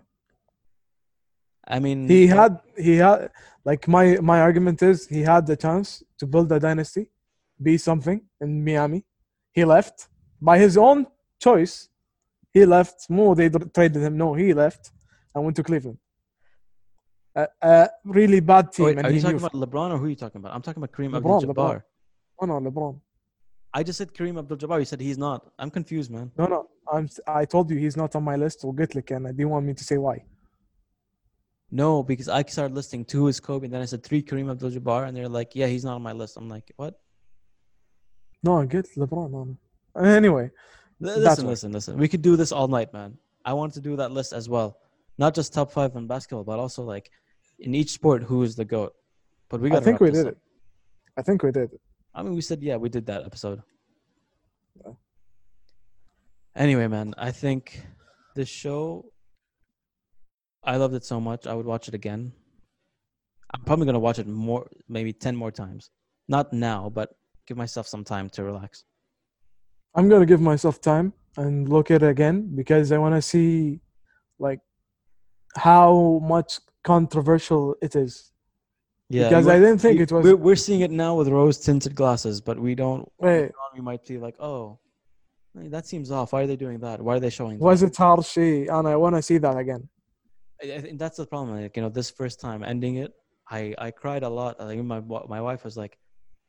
[1.75, 3.31] I mean, he had he had
[3.65, 7.05] like my my argument is he had the chance to build a dynasty
[7.67, 9.01] be something in miami.
[9.53, 10.09] He left.
[10.41, 11.07] By his own
[11.47, 11.75] choice
[12.55, 12.99] he left.
[13.09, 14.17] More they traded him.
[14.25, 14.91] No he left
[15.33, 15.99] and went to cleveland
[17.35, 18.87] a, really bad team.
[18.87, 20.55] Wait, are you talking about LeBron or who are you talking about?
[20.55, 21.83] I'm talking about Kareem LeBron, Abdul-Jabbar.
[22.41, 22.49] LeBron.
[22.49, 23.01] No, no, LeBron.
[23.75, 24.79] I just said Kareem Abdul-Jabbar.
[24.81, 25.51] You said he's not.
[25.59, 26.31] I'm confused, man.
[26.37, 26.69] No, no.
[26.93, 27.09] I'm.
[27.27, 28.61] I told you he's not on my list.
[28.63, 30.25] We'll get like, and uh, didn't want me to say why?
[31.71, 35.09] No, because I started listing two is Kobe, and then I said three Kareem Abdul-Jabbar,
[35.09, 36.37] and they're like, yeah, he's not on my list.
[36.37, 37.01] I'm like, what?
[38.43, 39.31] No, get LeBron.
[39.31, 39.57] No.
[39.97, 40.51] Uh, anyway,
[41.01, 41.97] listen, listen, listen.
[41.97, 43.17] We could do this all night, man.
[43.45, 44.79] I want to do that list as well,
[45.17, 47.11] not just top five in basketball, but also like
[47.63, 48.93] in each sport, who is the goat.
[49.49, 49.83] But we got.
[49.83, 50.39] i think we did it
[51.19, 51.71] i think we did
[52.15, 53.63] I mean, we said yeah, we did that episode.
[56.55, 57.83] Anyway, man, I think
[58.35, 59.07] this show.
[60.65, 61.47] I loved it so much.
[61.47, 62.33] I would watch it again.
[63.55, 65.91] I'm probably gonna watch it more, maybe ten more times.
[66.29, 67.15] Not now, but
[67.47, 68.85] give myself some time to relax.
[69.95, 73.81] I'm gonna give myself time and look at it again because I want to see,
[74.39, 74.61] like,
[75.57, 78.31] how much controversial it is.
[79.09, 80.25] Yeah, because I didn't think we- it was.
[80.25, 83.11] We're, we're seeing it now with rose tinted glasses, but we don't.
[83.19, 84.79] Wait, We might be like, oh,
[85.55, 86.33] that seems off.
[86.33, 87.01] Why are they doing that?
[87.03, 87.59] Why are they showing?
[87.59, 87.65] that?
[87.65, 88.37] was it harsh?
[88.39, 89.89] And I want to see that again.
[90.63, 91.61] I I think that's the problem.
[91.61, 93.13] Like you know, this first time ending it,
[93.51, 94.59] I I cried a lot.
[94.61, 95.01] Like my
[95.35, 95.99] my wife was like,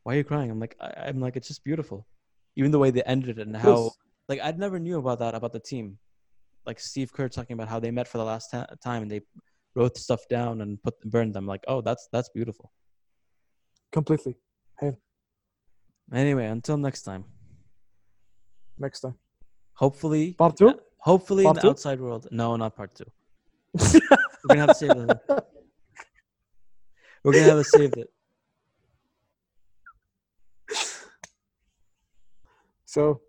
[0.04, 2.08] "Why are you crying?" I'm like, I, I'm like, it's just beautiful.
[2.56, 3.98] Even the way they ended it and how Yes.
[4.30, 5.98] like I'd never knew about that about the team.
[6.66, 9.22] Like Steve Kerr talking about how they met for the last ta- time and they
[9.76, 11.46] wrote stuff down and put burned them.
[11.48, 12.72] Like, oh, that's that's beautiful.
[13.92, 14.36] Completely.
[14.80, 14.94] Hey.
[16.14, 17.26] Anyway, until next time.
[18.78, 19.16] Next time.
[19.76, 20.80] Hopefully, Part two.
[20.98, 21.70] hopefully in the two?
[21.70, 22.28] outside world.
[22.32, 23.06] No, not part two.
[24.44, 25.20] We're gonna have to save it.
[27.24, 28.10] We're gonna have to save it.
[32.86, 33.22] So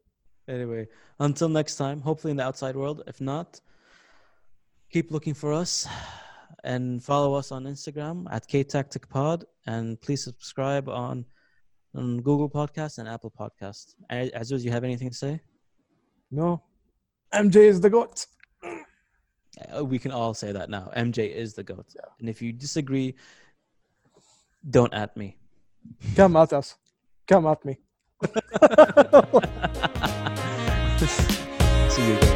[0.47, 0.89] Anyway,
[1.21, 3.03] until next time, hopefully in the outside world.
[3.07, 3.61] If not,
[4.91, 5.89] keep looking for us
[6.63, 9.45] and follow us on Instagram at KTacticPod.
[9.67, 11.25] And please subscribe on,
[11.95, 13.95] on Google Podcasts and Apple Podcasts.
[14.11, 15.41] A- Azuz, you have anything to say?
[16.31, 16.63] no,
[17.35, 18.27] MJ is the goat.
[19.75, 20.91] Uh, We can all say that now.
[20.97, 21.87] MJ is the GOAT.
[22.19, 23.15] And if you disagree,
[24.69, 25.37] don't at me.
[26.17, 26.77] Come at us.
[27.27, 27.79] Come at me.
[31.91, 32.34] See you guys.